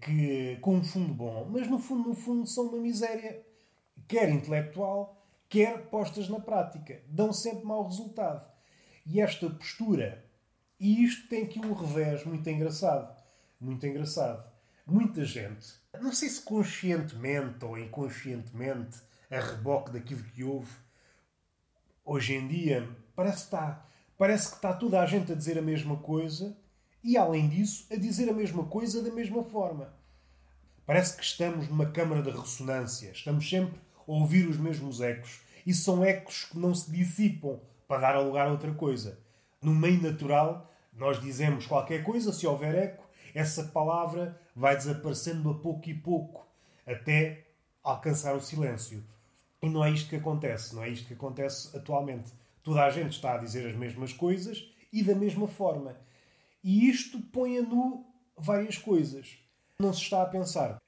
que 0.00 0.58
com 0.60 0.74
um 0.74 0.82
fundo 0.82 1.14
bom, 1.14 1.48
mas 1.48 1.68
no 1.68 1.78
fundo, 1.78 2.08
no 2.08 2.14
fundo, 2.16 2.44
são 2.44 2.66
uma 2.66 2.78
miséria, 2.78 3.40
quer 4.08 4.30
intelectual, 4.30 5.24
quer 5.48 5.78
postas 5.90 6.28
na 6.28 6.40
prática. 6.40 7.00
Dão 7.06 7.32
sempre 7.32 7.64
mau 7.64 7.86
resultado. 7.86 8.50
E 9.06 9.20
esta 9.20 9.48
postura, 9.48 10.24
e 10.80 11.04
isto 11.04 11.28
tem 11.28 11.44
aqui 11.44 11.60
um 11.60 11.72
revés 11.72 12.24
muito 12.24 12.50
engraçado. 12.50 13.16
Muito 13.60 13.86
engraçado. 13.86 14.44
Muita 14.84 15.24
gente, 15.24 15.68
não 16.00 16.12
sei 16.12 16.28
se 16.28 16.42
conscientemente 16.42 17.64
ou 17.64 17.78
inconscientemente, 17.78 18.98
a 19.30 19.38
reboque 19.38 19.92
daquilo 19.92 20.22
que 20.22 20.42
houve, 20.42 20.72
hoje 22.04 22.34
em 22.34 22.48
dia, 22.48 22.88
parece 23.14 23.36
que 23.38 23.44
está, 23.44 23.86
parece 24.18 24.48
que 24.50 24.56
está 24.56 24.72
toda 24.72 25.00
a 25.00 25.06
gente 25.06 25.30
a 25.32 25.34
dizer 25.34 25.56
a 25.58 25.62
mesma 25.62 25.96
coisa 25.96 26.56
e, 27.02 27.16
além 27.16 27.48
disso, 27.48 27.86
a 27.92 27.96
dizer 27.96 28.28
a 28.28 28.32
mesma 28.32 28.64
coisa 28.64 29.02
da 29.02 29.10
mesma 29.12 29.44
forma. 29.44 29.94
Parece 30.84 31.16
que 31.16 31.22
estamos 31.22 31.68
numa 31.68 31.86
câmara 31.86 32.22
de 32.22 32.30
ressonância, 32.30 33.10
estamos 33.12 33.48
sempre 33.48 33.78
a 33.96 34.12
ouvir 34.12 34.48
os 34.48 34.56
mesmos 34.56 35.00
ecos. 35.00 35.40
E 35.64 35.72
são 35.72 36.04
ecos 36.04 36.46
que 36.46 36.58
não 36.58 36.74
se 36.74 36.90
dissipam 36.90 37.60
para 37.86 38.00
dar 38.00 38.18
lugar 38.18 38.48
a 38.48 38.50
outra 38.50 38.72
coisa. 38.74 39.18
No 39.62 39.74
meio 39.74 40.02
natural, 40.02 40.68
nós 40.92 41.20
dizemos 41.20 41.66
qualquer 41.66 42.02
coisa, 42.02 42.32
se 42.32 42.46
houver 42.46 42.74
eco, 42.74 43.08
essa 43.34 43.64
palavra 43.64 44.40
vai 44.56 44.74
desaparecendo 44.74 45.50
a 45.50 45.54
pouco 45.54 45.88
e 45.88 45.94
pouco 45.94 46.46
até 46.86 47.46
alcançar 47.82 48.34
o 48.34 48.40
silêncio. 48.40 49.04
E 49.62 49.68
não 49.68 49.84
é 49.84 49.90
isto 49.90 50.08
que 50.08 50.16
acontece, 50.16 50.74
não 50.74 50.82
é 50.82 50.88
isto 50.88 51.06
que 51.06 51.14
acontece 51.14 51.76
atualmente. 51.76 52.32
Toda 52.62 52.84
a 52.84 52.90
gente 52.90 53.12
está 53.12 53.34
a 53.34 53.38
dizer 53.38 53.66
as 53.66 53.76
mesmas 53.76 54.12
coisas 54.12 54.64
e 54.92 55.02
da 55.02 55.14
mesma 55.14 55.46
forma. 55.46 55.96
E 56.62 56.88
isto 56.88 57.20
põe 57.20 57.58
a 57.58 57.62
nu 57.62 58.06
várias 58.36 58.78
coisas. 58.78 59.38
Não 59.78 59.92
se 59.92 60.02
está 60.02 60.22
a 60.22 60.26
pensar. 60.26 60.78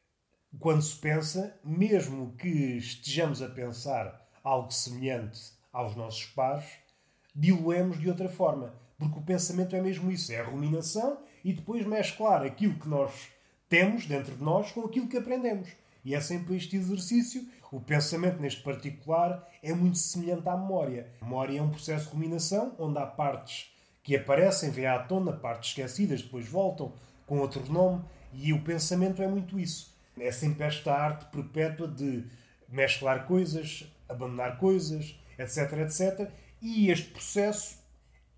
Quando 0.58 0.82
se 0.82 0.96
pensa, 0.96 1.58
mesmo 1.64 2.34
que 2.36 2.48
estejamos 2.48 3.40
a 3.40 3.48
pensar 3.48 4.28
algo 4.44 4.70
semelhante 4.70 5.52
aos 5.72 5.96
nossos 5.96 6.26
pares, 6.26 6.66
diluemos 7.34 7.98
de 7.98 8.08
outra 8.08 8.28
forma. 8.28 8.74
Porque 8.98 9.18
o 9.18 9.22
pensamento 9.22 9.74
é 9.74 9.80
mesmo 9.80 10.10
isso: 10.10 10.32
é 10.32 10.40
a 10.40 10.44
ruminação 10.44 11.18
e 11.44 11.52
depois 11.52 11.86
mesclar 11.86 12.42
aquilo 12.42 12.78
que 12.78 12.88
nós 12.88 13.28
temos 13.68 14.06
dentro 14.06 14.36
de 14.36 14.42
nós 14.42 14.70
com 14.72 14.82
aquilo 14.82 15.08
que 15.08 15.16
aprendemos. 15.16 15.70
E 16.04 16.14
é 16.14 16.20
sempre 16.20 16.56
este 16.56 16.76
exercício. 16.76 17.46
O 17.70 17.80
pensamento, 17.80 18.40
neste 18.40 18.62
particular, 18.62 19.48
é 19.62 19.72
muito 19.72 19.98
semelhante 19.98 20.48
à 20.48 20.56
memória. 20.56 21.08
A 21.20 21.24
memória 21.24 21.58
é 21.58 21.62
um 21.62 21.70
processo 21.70 22.06
de 22.06 22.12
ruminação 22.12 22.74
onde 22.78 22.98
há 22.98 23.06
partes 23.06 23.72
que 24.02 24.16
aparecem, 24.16 24.70
vêm 24.70 24.86
à 24.86 24.98
tona, 24.98 25.32
partes 25.32 25.70
esquecidas, 25.70 26.22
depois 26.22 26.48
voltam 26.48 26.92
com 27.26 27.38
outro 27.38 27.64
nome. 27.72 28.04
E 28.32 28.52
o 28.52 28.62
pensamento 28.62 29.22
é 29.22 29.28
muito 29.28 29.58
isso. 29.58 29.94
É 30.18 30.30
sempre 30.32 30.64
esta 30.64 30.92
arte 30.92 31.26
perpétua 31.26 31.88
de 31.88 32.24
mesclar 32.68 33.26
coisas, 33.26 33.84
abandonar 34.08 34.58
coisas, 34.58 35.18
etc, 35.38 35.72
etc. 35.78 36.30
E 36.60 36.90
este 36.90 37.10
processo, 37.10 37.78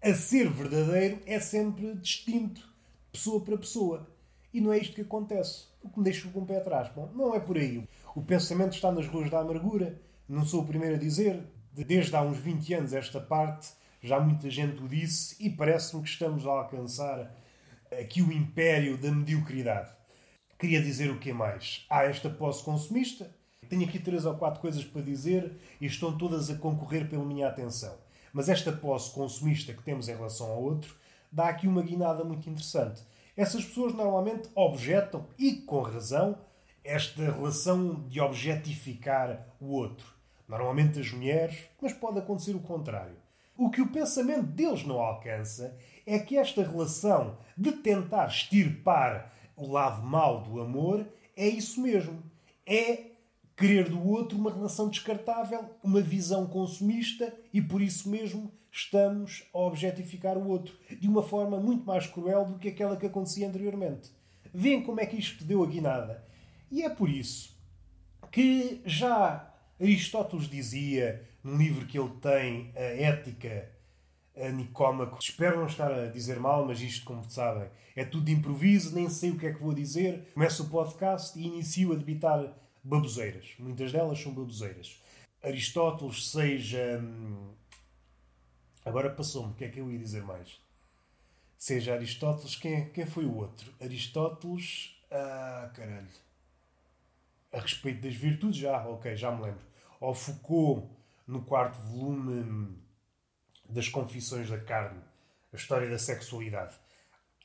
a 0.02 0.12
ser 0.14 0.50
verdadeiro, 0.50 1.20
é 1.26 1.38
sempre 1.40 1.94
distinto, 1.94 2.68
pessoa 3.12 3.40
para 3.44 3.56
pessoa. 3.58 4.08
E 4.52 4.60
não 4.60 4.72
é 4.72 4.78
isto 4.78 4.94
que 4.94 5.00
acontece. 5.00 5.66
O 5.84 5.90
que 5.90 5.98
me 5.98 6.04
deixa 6.04 6.28
com 6.30 6.40
o 6.40 6.46
pé 6.46 6.56
atrás. 6.56 6.90
Bom, 6.96 7.10
não 7.14 7.34
é 7.34 7.40
por 7.40 7.58
aí. 7.58 7.86
O 8.14 8.22
pensamento 8.22 8.72
está 8.72 8.90
nas 8.90 9.06
ruas 9.06 9.30
da 9.30 9.40
amargura. 9.40 10.00
Não 10.26 10.44
sou 10.44 10.62
o 10.62 10.66
primeiro 10.66 10.96
a 10.96 10.98
dizer. 10.98 11.44
Desde 11.72 12.16
há 12.16 12.22
uns 12.22 12.38
20 12.38 12.74
anos, 12.74 12.92
esta 12.94 13.20
parte, 13.20 13.68
já 14.02 14.18
muita 14.18 14.48
gente 14.48 14.82
o 14.82 14.88
disse 14.88 15.36
e 15.38 15.50
parece-me 15.50 16.02
que 16.02 16.08
estamos 16.08 16.46
a 16.46 16.50
alcançar 16.50 17.30
aqui 18.00 18.22
o 18.22 18.32
império 18.32 18.96
da 18.96 19.10
mediocridade. 19.12 19.90
Queria 20.58 20.82
dizer 20.82 21.10
o 21.10 21.18
que 21.18 21.32
mais? 21.32 21.84
Há 21.90 22.04
esta 22.04 22.30
posse 22.30 22.64
consumista. 22.64 23.30
Tenho 23.68 23.84
aqui 23.84 23.98
três 23.98 24.24
ou 24.24 24.34
quatro 24.36 24.60
coisas 24.60 24.84
para 24.84 25.02
dizer 25.02 25.52
e 25.80 25.86
estão 25.86 26.16
todas 26.16 26.48
a 26.48 26.54
concorrer 26.54 27.08
pela 27.08 27.24
minha 27.24 27.48
atenção. 27.48 27.94
Mas 28.32 28.48
esta 28.48 28.72
posse 28.72 29.12
consumista 29.12 29.74
que 29.74 29.82
temos 29.82 30.08
em 30.08 30.14
relação 30.14 30.46
ao 30.46 30.62
outro 30.62 30.94
dá 31.30 31.48
aqui 31.48 31.66
uma 31.66 31.82
guinada 31.82 32.24
muito 32.24 32.48
interessante. 32.48 33.02
Essas 33.36 33.64
pessoas 33.64 33.92
normalmente 33.92 34.48
objetam, 34.54 35.26
e 35.38 35.52
com 35.52 35.82
razão, 35.82 36.38
esta 36.84 37.22
relação 37.22 38.06
de 38.08 38.20
objetificar 38.20 39.46
o 39.60 39.72
outro. 39.72 40.06
Normalmente 40.46 41.00
as 41.00 41.10
mulheres, 41.10 41.64
mas 41.80 41.92
pode 41.92 42.18
acontecer 42.18 42.54
o 42.54 42.60
contrário. 42.60 43.16
O 43.56 43.70
que 43.70 43.80
o 43.80 43.88
pensamento 43.88 44.42
deles 44.42 44.84
não 44.84 45.00
alcança 45.00 45.76
é 46.06 46.18
que 46.18 46.36
esta 46.36 46.62
relação 46.62 47.38
de 47.56 47.72
tentar 47.72 48.26
extirpar 48.26 49.32
o 49.56 49.70
lado 49.70 50.02
mau 50.02 50.42
do 50.42 50.60
amor 50.60 51.06
é 51.36 51.48
isso 51.48 51.80
mesmo. 51.80 52.22
É 52.66 53.12
querer 53.56 53.88
do 53.88 54.06
outro 54.08 54.36
uma 54.36 54.52
relação 54.52 54.88
descartável, 54.88 55.70
uma 55.82 56.00
visão 56.00 56.46
consumista 56.46 57.32
e 57.52 57.62
por 57.62 57.80
isso 57.80 58.08
mesmo 58.08 58.52
estamos 58.74 59.44
a 59.54 59.58
objetificar 59.58 60.36
o 60.36 60.48
outro 60.48 60.76
de 61.00 61.08
uma 61.08 61.22
forma 61.22 61.60
muito 61.60 61.86
mais 61.86 62.08
cruel 62.08 62.44
do 62.44 62.58
que 62.58 62.68
aquela 62.68 62.96
que 62.96 63.06
acontecia 63.06 63.48
anteriormente. 63.48 64.10
Vêem 64.52 64.82
como 64.82 65.00
é 65.00 65.06
que 65.06 65.16
isto 65.16 65.44
deu 65.44 65.62
a 65.62 65.66
guinada. 65.66 66.24
E 66.70 66.82
é 66.82 66.90
por 66.90 67.08
isso 67.08 67.54
que 68.32 68.82
já 68.84 69.48
Aristóteles 69.80 70.48
dizia, 70.48 71.24
num 71.42 71.56
livro 71.56 71.86
que 71.86 71.96
ele 71.96 72.10
tem, 72.20 72.72
A 72.74 72.80
Ética 72.80 73.70
a 74.36 74.48
Nicómaco, 74.48 75.18
espero 75.20 75.60
não 75.60 75.66
estar 75.66 75.92
a 75.92 76.06
dizer 76.06 76.40
mal, 76.40 76.66
mas 76.66 76.80
isto, 76.80 77.04
como 77.04 77.22
sabem, 77.30 77.68
é 77.94 78.04
tudo 78.04 78.24
de 78.24 78.32
improviso, 78.32 78.92
nem 78.92 79.08
sei 79.08 79.30
o 79.30 79.38
que 79.38 79.46
é 79.46 79.52
que 79.52 79.62
vou 79.62 79.72
dizer. 79.72 80.32
Começo 80.34 80.64
o 80.64 80.68
podcast 80.68 81.38
e 81.38 81.46
inicio 81.46 81.92
a 81.92 81.96
debitar 81.96 82.52
baboseiras. 82.82 83.54
Muitas 83.56 83.92
delas 83.92 84.18
são 84.18 84.32
baboseiras. 84.34 85.00
Aristóteles, 85.40 86.28
seja. 86.28 87.00
Hum, 87.00 87.54
agora 88.84 89.10
passou-me, 89.10 89.52
o 89.52 89.54
que 89.54 89.64
é 89.64 89.68
que 89.68 89.80
eu 89.80 89.90
ia 89.90 89.98
dizer 89.98 90.22
mais? 90.22 90.60
Seja 91.56 91.94
Aristóteles, 91.94 92.56
quem, 92.56 92.74
é, 92.74 92.84
quem 92.86 93.06
foi 93.06 93.24
o 93.24 93.36
outro? 93.36 93.72
Aristóteles. 93.80 94.96
Ah, 95.10 95.70
caralho. 95.74 96.08
A 97.52 97.60
respeito 97.60 98.02
das 98.02 98.14
virtudes, 98.14 98.58
já, 98.58 98.86
ok, 98.86 99.16
já 99.16 99.30
me 99.30 99.42
lembro. 99.42 99.64
Ou 100.00 100.14
Foucault, 100.14 100.88
no 101.26 101.42
quarto 101.42 101.78
volume 101.82 102.76
das 103.68 103.88
Confissões 103.88 104.50
da 104.50 104.58
Carne, 104.58 105.00
a 105.52 105.56
história 105.56 105.88
da 105.88 105.98
sexualidade. 105.98 106.74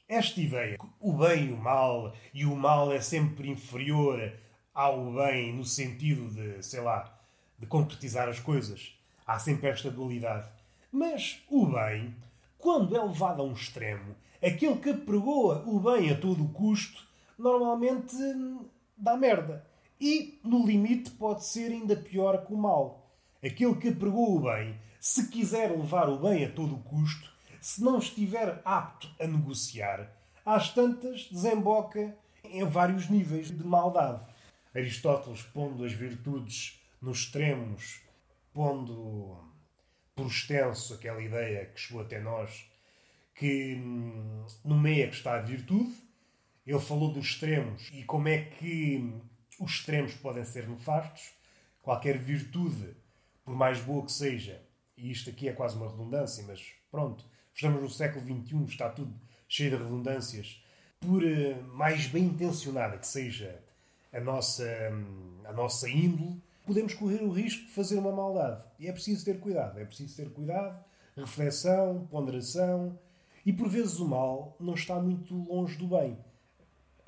Esta 0.07 0.41
ideia, 0.41 0.77
o 0.99 1.13
bem 1.13 1.49
e 1.49 1.53
o 1.53 1.57
mal, 1.57 2.15
e 2.33 2.45
o 2.45 2.55
mal 2.55 2.91
é 2.91 2.99
sempre 2.99 3.47
inferior 3.47 4.33
ao 4.73 5.13
bem 5.13 5.53
no 5.53 5.63
sentido 5.63 6.29
de, 6.29 6.63
sei 6.63 6.81
lá, 6.81 7.15
de 7.57 7.67
concretizar 7.67 8.27
as 8.27 8.39
coisas. 8.39 8.97
Há 9.25 9.37
sempre 9.37 9.69
esta 9.69 9.91
dualidade. 9.91 10.49
Mas 10.91 11.43
o 11.49 11.67
bem, 11.67 12.15
quando 12.57 12.95
é 12.95 13.03
levado 13.03 13.41
a 13.41 13.45
um 13.45 13.53
extremo, 13.53 14.15
aquele 14.43 14.77
que 14.77 14.93
pregoa 14.93 15.63
o 15.67 15.79
bem 15.79 16.09
a 16.09 16.19
todo 16.19 16.43
o 16.43 16.49
custo, 16.49 17.07
normalmente 17.37 18.15
hum, 18.15 18.65
dá 18.97 19.15
merda. 19.15 19.65
E, 20.01 20.39
no 20.43 20.65
limite, 20.65 21.11
pode 21.11 21.45
ser 21.45 21.71
ainda 21.71 21.95
pior 21.95 22.45
que 22.45 22.53
o 22.53 22.57
mal. 22.57 23.11
Aquele 23.43 23.75
que 23.75 23.91
pregou 23.91 24.37
o 24.37 24.41
bem, 24.41 24.79
se 24.99 25.29
quiser 25.29 25.71
levar 25.71 26.09
o 26.09 26.19
bem 26.19 26.45
a 26.45 26.51
todo 26.51 26.75
o 26.75 26.83
custo, 26.83 27.31
se 27.61 27.83
não 27.83 27.99
estiver 27.99 28.61
apto 28.65 29.09
a 29.19 29.27
negociar, 29.27 30.11
às 30.45 30.73
tantas 30.73 31.25
desemboca 31.25 32.17
em 32.43 32.63
vários 32.65 33.09
níveis 33.09 33.47
de 33.47 33.63
maldade. 33.63 34.23
Aristóteles 34.73 35.43
pondo 35.43 35.83
as 35.83 35.93
virtudes 35.93 36.79
nos 37.01 37.19
extremos, 37.19 38.01
pondo 38.53 39.48
por 40.19 40.27
extenso 40.27 40.93
aquela 40.93 41.21
ideia 41.21 41.67
que 41.67 41.79
chegou 41.79 42.01
até 42.01 42.19
nós, 42.19 42.69
que 43.33 43.75
hum, 43.75 44.45
no 44.65 44.77
meio 44.77 45.05
é 45.05 45.07
que 45.07 45.15
está 45.15 45.35
a 45.35 45.41
virtude. 45.41 45.95
Ele 46.67 46.79
falou 46.79 47.13
dos 47.13 47.27
extremos 47.27 47.89
e 47.93 48.03
como 48.03 48.27
é 48.27 48.41
que 48.41 49.13
os 49.57 49.71
extremos 49.71 50.13
podem 50.15 50.43
ser 50.43 50.67
nefastos. 50.67 51.31
Qualquer 51.81 52.17
virtude, 52.17 52.97
por 53.45 53.55
mais 53.55 53.79
boa 53.79 54.05
que 54.05 54.11
seja, 54.11 54.61
e 54.97 55.09
isto 55.09 55.29
aqui 55.29 55.47
é 55.47 55.53
quase 55.53 55.77
uma 55.77 55.89
redundância, 55.89 56.43
mas 56.45 56.61
pronto, 56.91 57.25
estamos 57.53 57.81
no 57.81 57.89
século 57.89 58.25
XXI, 58.25 58.65
está 58.65 58.89
tudo 58.89 59.17
cheio 59.47 59.71
de 59.71 59.77
redundâncias. 59.77 60.61
Por 60.99 61.25
eh, 61.25 61.55
mais 61.71 62.07
bem 62.07 62.25
intencionada 62.25 62.97
que 62.97 63.07
seja 63.07 63.63
a 64.11 64.19
nossa, 64.19 64.67
a 65.45 65.53
nossa 65.53 65.89
índole, 65.89 66.41
podemos 66.69 66.93
correr 66.93 67.23
o 67.23 67.31
risco 67.31 67.65
de 67.65 67.71
fazer 67.71 67.97
uma 67.97 68.11
maldade. 68.11 68.63
E 68.77 68.87
é 68.87 68.91
preciso 68.91 69.25
ter 69.25 69.39
cuidado. 69.39 69.79
É 69.79 69.85
preciso 69.85 70.15
ter 70.15 70.29
cuidado, 70.29 70.79
reflexão, 71.17 72.07
ponderação. 72.11 72.99
E 73.43 73.51
por 73.51 73.67
vezes 73.67 73.99
o 73.99 74.07
mal 74.07 74.55
não 74.59 74.75
está 74.75 74.99
muito 74.99 75.33
longe 75.33 75.75
do 75.75 75.87
bem. 75.87 76.15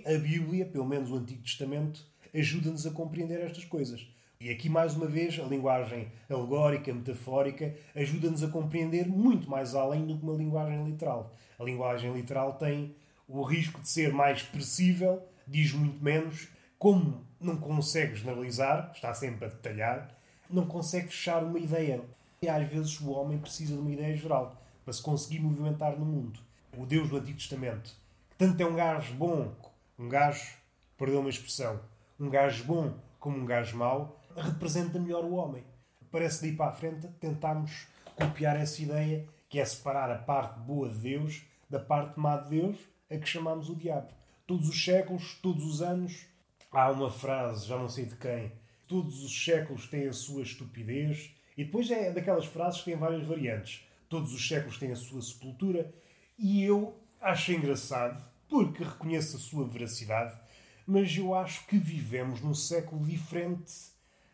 A 0.04 0.18
Bíblia, 0.18 0.66
pelo 0.66 0.88
menos 0.88 1.12
o 1.12 1.16
Antigo 1.16 1.44
Testamento, 1.44 2.04
ajuda-nos 2.34 2.88
a 2.88 2.92
compreender 2.92 3.40
estas 3.40 3.64
coisas. 3.64 4.08
E 4.40 4.50
aqui, 4.50 4.68
mais 4.68 4.96
uma 4.96 5.06
vez, 5.06 5.40
a 5.40 5.44
linguagem 5.44 6.12
alegórica, 6.28 6.92
metafórica, 6.92 7.76
ajuda-nos 7.94 8.44
a 8.44 8.48
compreender 8.48 9.08
muito 9.08 9.48
mais 9.48 9.76
além 9.76 10.08
do 10.08 10.18
que 10.18 10.24
uma 10.24 10.34
linguagem 10.34 10.84
literal. 10.84 11.36
A 11.60 11.64
linguagem 11.64 12.12
literal 12.12 12.54
tem 12.54 12.96
o 13.28 13.44
risco 13.44 13.80
de 13.80 13.88
ser 13.88 14.12
mais 14.12 14.40
expressível, 14.40 15.22
diz 15.48 15.72
muito 15.72 16.04
menos. 16.04 16.48
Como 16.82 17.24
não 17.40 17.58
consegue 17.58 18.16
generalizar, 18.16 18.92
está 18.92 19.14
sempre 19.14 19.46
a 19.46 19.50
detalhar, 19.50 20.18
não 20.50 20.66
consegue 20.66 21.10
fechar 21.10 21.44
uma 21.44 21.60
ideia. 21.60 22.02
E 22.42 22.50
às 22.50 22.68
vezes 22.68 23.00
o 23.00 23.12
homem 23.12 23.38
precisa 23.38 23.76
de 23.76 23.80
uma 23.80 23.92
ideia 23.92 24.18
geral 24.18 24.60
para 24.84 24.92
se 24.92 25.00
conseguir 25.00 25.42
movimentar 25.42 25.96
no 25.96 26.04
mundo. 26.04 26.40
O 26.76 26.84
Deus 26.84 27.08
do 27.08 27.18
Antigo 27.18 27.38
Testamento, 27.38 27.96
que 28.32 28.36
tanto 28.36 28.60
é 28.60 28.66
um 28.66 28.74
gajo 28.74 29.14
bom, 29.14 29.54
um 30.00 30.10
gajo, 30.10 30.58
perdeu 30.98 31.20
uma 31.20 31.30
expressão, 31.30 31.80
um 32.20 32.32
gajo 32.32 32.64
bom 32.64 32.96
como 33.20 33.38
um 33.38 33.46
gajo 33.46 33.78
mau, 33.78 34.20
representa 34.36 34.98
melhor 34.98 35.24
o 35.24 35.36
homem. 35.36 35.64
Parece 36.12 36.42
daí 36.42 36.56
para 36.56 36.72
a 36.72 36.74
frente 36.74 37.08
tentarmos 37.20 37.86
copiar 38.16 38.56
essa 38.60 38.82
ideia 38.82 39.28
que 39.48 39.60
é 39.60 39.66
separar 39.66 40.10
a 40.10 40.18
parte 40.18 40.60
boa 40.62 40.90
de 40.90 40.98
Deus 40.98 41.44
da 41.70 41.80
parte 41.80 42.20
má 42.20 42.38
de 42.38 42.50
Deus, 42.50 42.80
a 43.08 43.18
que 43.20 43.30
chamamos 43.30 43.70
o 43.70 43.76
diabo. 43.76 44.10
Todos 44.48 44.68
os 44.68 44.84
séculos, 44.84 45.36
todos 45.44 45.64
os 45.64 45.84
anos, 45.84 46.31
há 46.72 46.90
uma 46.92 47.12
frase, 47.12 47.68
já 47.68 47.78
não 47.78 47.90
sei 47.90 48.06
de 48.06 48.16
quem, 48.16 48.52
todos 48.88 49.24
os 49.24 49.46
séculos 49.46 49.88
têm 49.88 50.08
a 50.08 50.14
sua 50.14 50.44
estupidez, 50.44 51.32
e 51.58 51.66
depois 51.66 51.90
é 51.92 52.12
daquelas 52.12 52.46
frases 52.46 52.80
que 52.80 52.86
têm 52.86 52.96
várias 52.96 53.26
variantes. 53.26 53.86
Todos 54.10 54.34
os 54.34 54.48
séculos 54.48 54.78
têm 54.78 54.92
a 54.92 54.96
sua 54.96 55.22
sepultura, 55.22 55.94
e 56.38 56.64
eu 56.64 56.98
acho 57.20 57.52
engraçado, 57.52 58.24
porque 58.50 58.84
reconheço 58.84 59.38
a 59.38 59.40
sua 59.40 59.68
veracidade, 59.68 60.38
mas 60.86 61.16
eu 61.16 61.34
acho 61.34 61.66
que 61.68 61.78
vivemos 61.78 62.42
num 62.42 62.54
século 62.54 63.06
diferente. 63.06 63.72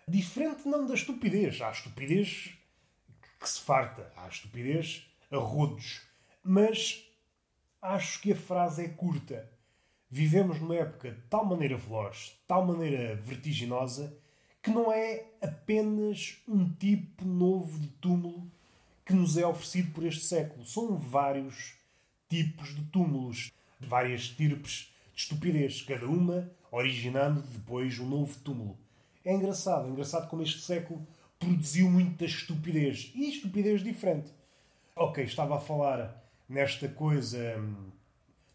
Diferente 0.08 0.68
não 0.68 0.86
da 0.86 0.94
estupidez. 0.94 1.62
Há 1.62 1.70
estupidez 1.70 2.58
que 3.40 3.50
se 3.50 3.62
farta, 3.62 4.12
há 4.16 4.28
estupidez 4.28 5.06
a 5.30 5.38
rodos. 5.38 6.02
Mas 6.44 7.06
acho 7.82 8.22
que 8.22 8.32
a 8.32 8.36
frase 8.36 8.86
é 8.86 8.88
curta. 8.88 9.48
Vivemos 10.10 10.62
numa 10.62 10.76
época 10.76 11.12
de 11.12 11.22
tal 11.30 11.46
maneira 11.46 11.76
veloz, 11.78 12.18
de 12.18 12.48
tal 12.48 12.66
maneira 12.66 13.16
vertiginosa, 13.16 14.18
que 14.64 14.72
não 14.72 14.92
é 14.92 15.26
apenas 15.42 16.38
um 16.48 16.70
tipo 16.74 17.26
novo 17.26 17.78
de 17.78 17.88
túmulo 17.88 18.50
que 19.06 19.14
nos 19.14 19.38
é 19.38 19.46
oferecido 19.46 19.92
por 19.92 20.06
este 20.06 20.24
século. 20.24 20.66
São 20.66 20.98
vários 20.98 21.76
tipos 22.30 22.74
de 22.76 22.84
túmulos, 22.86 23.52
várias 23.80 24.22
estirpes 24.22 24.94
de 25.14 25.22
estupidez, 25.22 25.82
cada 25.82 26.06
uma 26.06 26.50
originando 26.72 27.42
depois 27.42 28.00
um 28.00 28.08
novo 28.08 28.38
túmulo. 28.40 28.78
É 29.26 29.34
engraçado, 29.34 29.88
é 29.88 29.90
engraçado 29.90 30.30
como 30.30 30.42
este 30.42 30.62
século 30.62 31.06
produziu 31.38 31.90
muita 31.90 32.26
estupidez. 32.26 33.12
E 33.14 33.30
estupidez 33.30 33.84
diferente. 33.84 34.32
Ok, 34.96 35.24
estava 35.24 35.58
a 35.58 35.62
falar 35.62 36.24
nesta 36.48 36.88
coisa 36.88 37.58
hum, 37.58 37.92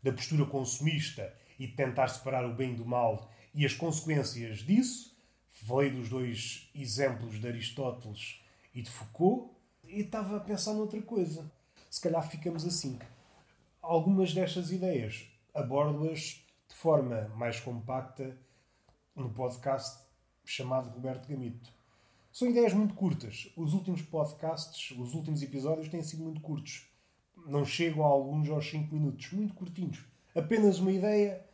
da 0.03 0.13
postura 0.13 0.45
consumista 0.45 1.33
e 1.63 1.69
tentar 1.69 2.09
separar 2.09 2.45
o 2.45 2.55
bem 2.55 2.75
do 2.75 2.85
mal 2.85 3.31
e 3.55 3.65
as 3.65 3.73
consequências 3.73 4.59
disso. 4.59 5.17
Falei 5.49 5.91
dos 5.91 6.09
dois 6.09 6.69
exemplos 6.75 7.41
de 7.41 7.47
Aristóteles 7.47 8.43
e 8.75 8.83
de 8.83 8.91
Foucault 8.91 9.55
e 9.85 10.01
estava 10.01 10.37
a 10.37 10.41
pensar 10.41 10.75
noutra 10.75 11.01
coisa. 11.01 11.49
Se 11.89 12.01
calhar 12.01 12.29
ficamos 12.29 12.65
assim. 12.65 12.99
Algumas 13.81 14.35
destas 14.35 14.73
ideias 14.73 15.29
abordo-as 15.55 16.45
de 16.69 16.75
forma 16.75 17.29
mais 17.37 17.61
compacta 17.61 18.37
no 19.15 19.31
podcast 19.31 20.03
chamado 20.45 20.91
Roberto 20.91 21.29
Gamito. 21.29 21.71
São 22.33 22.49
ideias 22.49 22.73
muito 22.73 22.95
curtas. 22.95 23.53
Os 23.57 23.73
últimos 23.73 24.03
podcasts, 24.03 24.91
os 24.99 25.15
últimos 25.15 25.43
episódios 25.43 25.89
têm 25.89 26.03
sido 26.03 26.25
muito 26.25 26.41
curtos. 26.41 26.89
Não 27.47 27.65
chegam 27.65 28.05
a 28.05 28.09
alguns 28.09 28.49
aos 28.49 28.69
5 28.69 28.93
minutos, 28.93 29.31
muito 29.33 29.55
curtinhos. 29.55 30.03
Apenas 30.35 30.79
uma 30.79 30.91
ideia, 30.91 31.45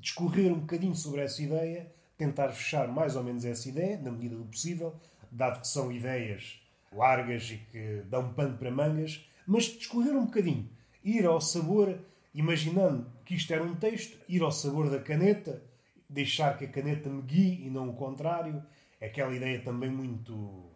discorrer 0.00 0.52
um 0.52 0.60
bocadinho 0.60 0.94
sobre 0.94 1.20
essa 1.20 1.42
ideia, 1.42 1.92
tentar 2.16 2.50
fechar 2.50 2.88
mais 2.88 3.16
ou 3.16 3.22
menos 3.22 3.44
essa 3.44 3.68
ideia, 3.68 3.98
na 3.98 4.10
medida 4.10 4.36
do 4.36 4.44
possível, 4.44 4.94
dado 5.30 5.60
que 5.60 5.68
são 5.68 5.92
ideias 5.92 6.60
largas 6.92 7.50
e 7.50 7.58
que 7.58 8.02
dão 8.08 8.32
pano 8.32 8.58
para 8.58 8.70
mangas, 8.70 9.28
mas 9.46 9.64
discorrer 9.64 10.14
um 10.14 10.24
bocadinho, 10.24 10.68
ir 11.04 11.24
ao 11.24 11.40
sabor 11.40 11.98
imaginando 12.34 13.10
que 13.24 13.34
isto 13.34 13.52
era 13.52 13.62
um 13.62 13.74
texto, 13.74 14.18
ir 14.28 14.42
ao 14.42 14.50
sabor 14.50 14.90
da 14.90 15.00
caneta, 15.00 15.62
deixar 16.08 16.56
que 16.58 16.64
a 16.64 16.68
caneta 16.68 17.08
me 17.08 17.22
guie 17.22 17.66
e 17.66 17.70
não 17.70 17.90
o 17.90 17.94
contrário, 17.94 18.62
aquela 19.00 19.34
ideia 19.34 19.60
também 19.62 19.90
muito 19.90 20.70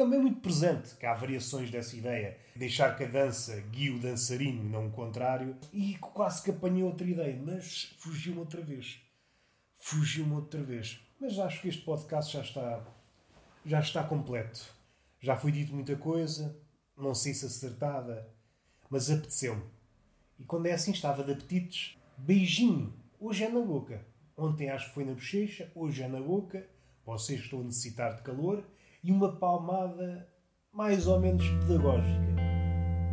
também 0.00 0.18
muito 0.18 0.40
presente, 0.40 0.94
que 0.96 1.04
há 1.04 1.12
variações 1.12 1.70
dessa 1.70 1.94
ideia, 1.94 2.38
deixar 2.56 2.96
que 2.96 3.04
a 3.04 3.06
dança 3.06 3.60
guie 3.70 3.90
o 3.90 3.98
dançarino 3.98 4.64
não 4.64 4.86
o 4.86 4.90
contrário, 4.90 5.54
e 5.74 5.94
quase 5.98 6.42
que 6.42 6.50
apanhei 6.50 6.82
outra 6.82 7.06
ideia, 7.06 7.38
mas 7.44 7.94
fugiu-me 7.98 8.38
outra 8.38 8.62
vez. 8.62 8.98
Fugiu-me 9.76 10.32
outra 10.32 10.62
vez. 10.62 10.98
Mas 11.20 11.38
acho 11.38 11.60
que 11.60 11.68
este 11.68 11.82
podcast 11.82 12.32
já 12.32 12.40
está 12.40 12.82
já 13.66 13.78
está 13.78 14.02
completo. 14.02 14.74
Já 15.20 15.36
foi 15.36 15.52
dito 15.52 15.74
muita 15.74 15.94
coisa, 15.96 16.58
não 16.96 17.14
sei 17.14 17.34
se 17.34 17.44
acertada, 17.44 18.26
mas 18.88 19.10
apeteceu-me. 19.10 19.64
E 20.38 20.44
quando 20.44 20.64
é 20.64 20.72
assim, 20.72 20.92
estava 20.92 21.22
de 21.22 21.32
apetites. 21.32 21.98
Beijinho. 22.16 22.94
Hoje 23.20 23.44
é 23.44 23.50
na 23.50 23.60
boca. 23.60 24.02
Ontem 24.34 24.70
acho 24.70 24.88
que 24.88 24.94
foi 24.94 25.04
na 25.04 25.12
bochecha, 25.12 25.70
hoje 25.74 26.02
é 26.02 26.08
na 26.08 26.22
boca. 26.22 26.66
Vocês 27.04 27.40
estão 27.40 27.60
a 27.60 27.64
necessitar 27.64 28.16
de 28.16 28.22
calor. 28.22 28.64
E 29.02 29.10
uma 29.10 29.36
palmada 29.36 30.28
mais 30.72 31.06
ou 31.06 31.18
menos 31.18 31.48
pedagógica. 31.48 32.30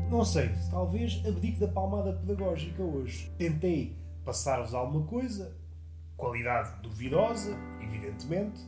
Não 0.10 0.24
sei, 0.24 0.50
talvez 0.70 1.22
abdique 1.26 1.60
da 1.60 1.68
palmada 1.68 2.14
pedagógica 2.14 2.84
hoje. 2.84 3.32
Tentei 3.38 3.98
passar-vos 4.24 4.74
alguma 4.74 5.06
coisa, 5.06 5.56
qualidade 6.16 6.82
duvidosa, 6.82 7.56
evidentemente, 7.82 8.60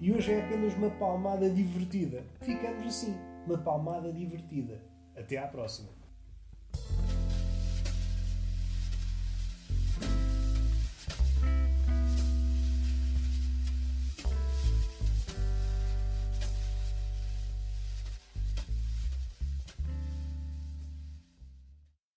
e 0.00 0.12
hoje 0.12 0.32
é 0.32 0.44
apenas 0.44 0.74
uma 0.74 0.90
palmada 0.90 1.48
divertida. 1.48 2.24
Ficamos 2.40 2.86
assim, 2.86 3.14
uma 3.46 3.58
palmada 3.58 4.12
divertida. 4.12 4.80
Até 5.16 5.38
à 5.38 5.46
próxima. 5.46 6.03